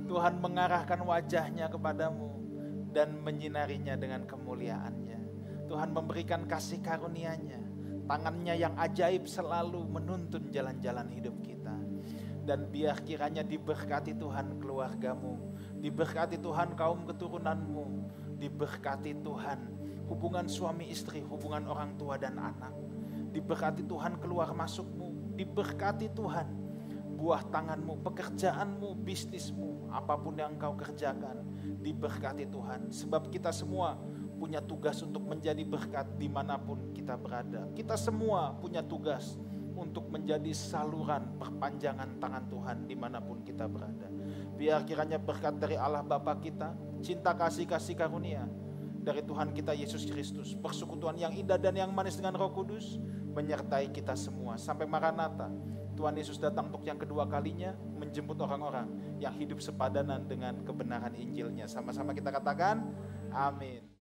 Tuhan 0.07 0.39
mengarahkan 0.39 1.03
wajahnya 1.03 1.67
kepadamu 1.71 2.31
dan 2.95 3.19
menyinarinya 3.19 3.99
dengan 3.99 4.27
kemuliaannya. 4.27 5.19
Tuhan 5.71 5.91
memberikan 5.95 6.47
kasih 6.47 6.83
karunia-Nya. 6.83 7.63
Tangannya 8.11 8.55
yang 8.59 8.75
ajaib 8.75 9.31
selalu 9.31 9.87
menuntun 9.87 10.51
jalan-jalan 10.51 11.07
hidup 11.15 11.35
kita. 11.47 11.79
Dan 12.51 12.67
biar 12.67 13.07
kiranya 13.07 13.47
diberkati 13.47 14.19
Tuhan 14.19 14.59
keluargamu, 14.59 15.39
Diberkati 15.79 16.35
Tuhan 16.43 16.75
kaum 16.75 17.07
keturunanmu. 17.07 18.11
Diberkati 18.43 19.15
Tuhan 19.23 19.71
hubungan 20.11 20.51
suami 20.51 20.91
istri, 20.91 21.23
hubungan 21.23 21.71
orang 21.71 21.95
tua 21.95 22.19
dan 22.19 22.43
anak. 22.43 22.75
Diberkati 23.31 23.87
Tuhan 23.87 24.19
keluar 24.19 24.51
masukmu. 24.51 25.39
Diberkati 25.39 26.11
Tuhan 26.11 26.51
buah 27.15 27.47
tanganmu, 27.55 28.03
pekerjaanmu, 28.03 28.99
bisnismu, 29.05 29.93
apa 29.95 30.19
pun 30.19 30.35
yang 30.35 30.59
kau 30.59 30.75
kerjakan. 30.75 31.47
Diberkati 31.79 32.51
Tuhan. 32.51 32.91
Sebab 32.91 33.31
kita 33.31 33.55
semua 33.55 33.95
punya 34.43 34.59
tugas 34.59 34.99
untuk 35.07 35.23
menjadi 35.23 35.63
berkat 35.63 36.19
di 36.19 36.27
mana 36.27 36.59
pun 36.59 36.91
kita 36.93 37.15
berada. 37.15 37.71
Kita 37.79 37.95
semua 37.95 38.59
punya 38.59 38.83
tugas 38.83 39.39
untuk 39.81 40.13
menjadi 40.13 40.53
saluran 40.53 41.41
perpanjangan 41.41 42.21
tangan 42.21 42.45
Tuhan 42.53 42.77
di 42.85 42.93
mana 42.93 43.25
pun 43.25 43.41
kita 43.41 43.65
berada. 43.65 44.13
Biar 44.61 44.85
kiranya 44.85 45.17
berkat 45.17 45.57
dari 45.57 45.81
Allah 45.81 46.05
Bapa 46.05 46.37
kita, 46.37 46.77
cinta 47.01 47.33
kasih 47.33 47.65
kasih 47.65 47.97
karunia 47.97 48.45
dari 49.01 49.25
Tuhan 49.25 49.57
kita 49.57 49.73
Yesus 49.73 50.05
Kristus, 50.05 50.53
persekutuan 50.53 51.17
yang 51.17 51.33
indah 51.33 51.57
dan 51.57 51.73
yang 51.73 51.89
manis 51.91 52.21
dengan 52.21 52.37
Roh 52.37 52.53
Kudus 52.53 53.01
menyertai 53.33 53.89
kita 53.89 54.13
semua 54.13 54.61
sampai 54.61 54.85
Maranatha. 54.85 55.49
Tuhan 55.97 56.17
Yesus 56.17 56.41
datang 56.41 56.73
untuk 56.73 56.85
yang 56.85 56.97
kedua 56.97 57.29
kalinya 57.29 57.77
menjemput 57.97 58.37
orang-orang 58.41 58.89
yang 59.21 59.37
hidup 59.37 59.61
sepadanan 59.61 60.25
dengan 60.25 60.65
kebenaran 60.65 61.13
Injilnya. 61.13 61.69
Sama-sama 61.69 62.17
kita 62.17 62.33
katakan, 62.33 62.89
amin. 63.33 63.91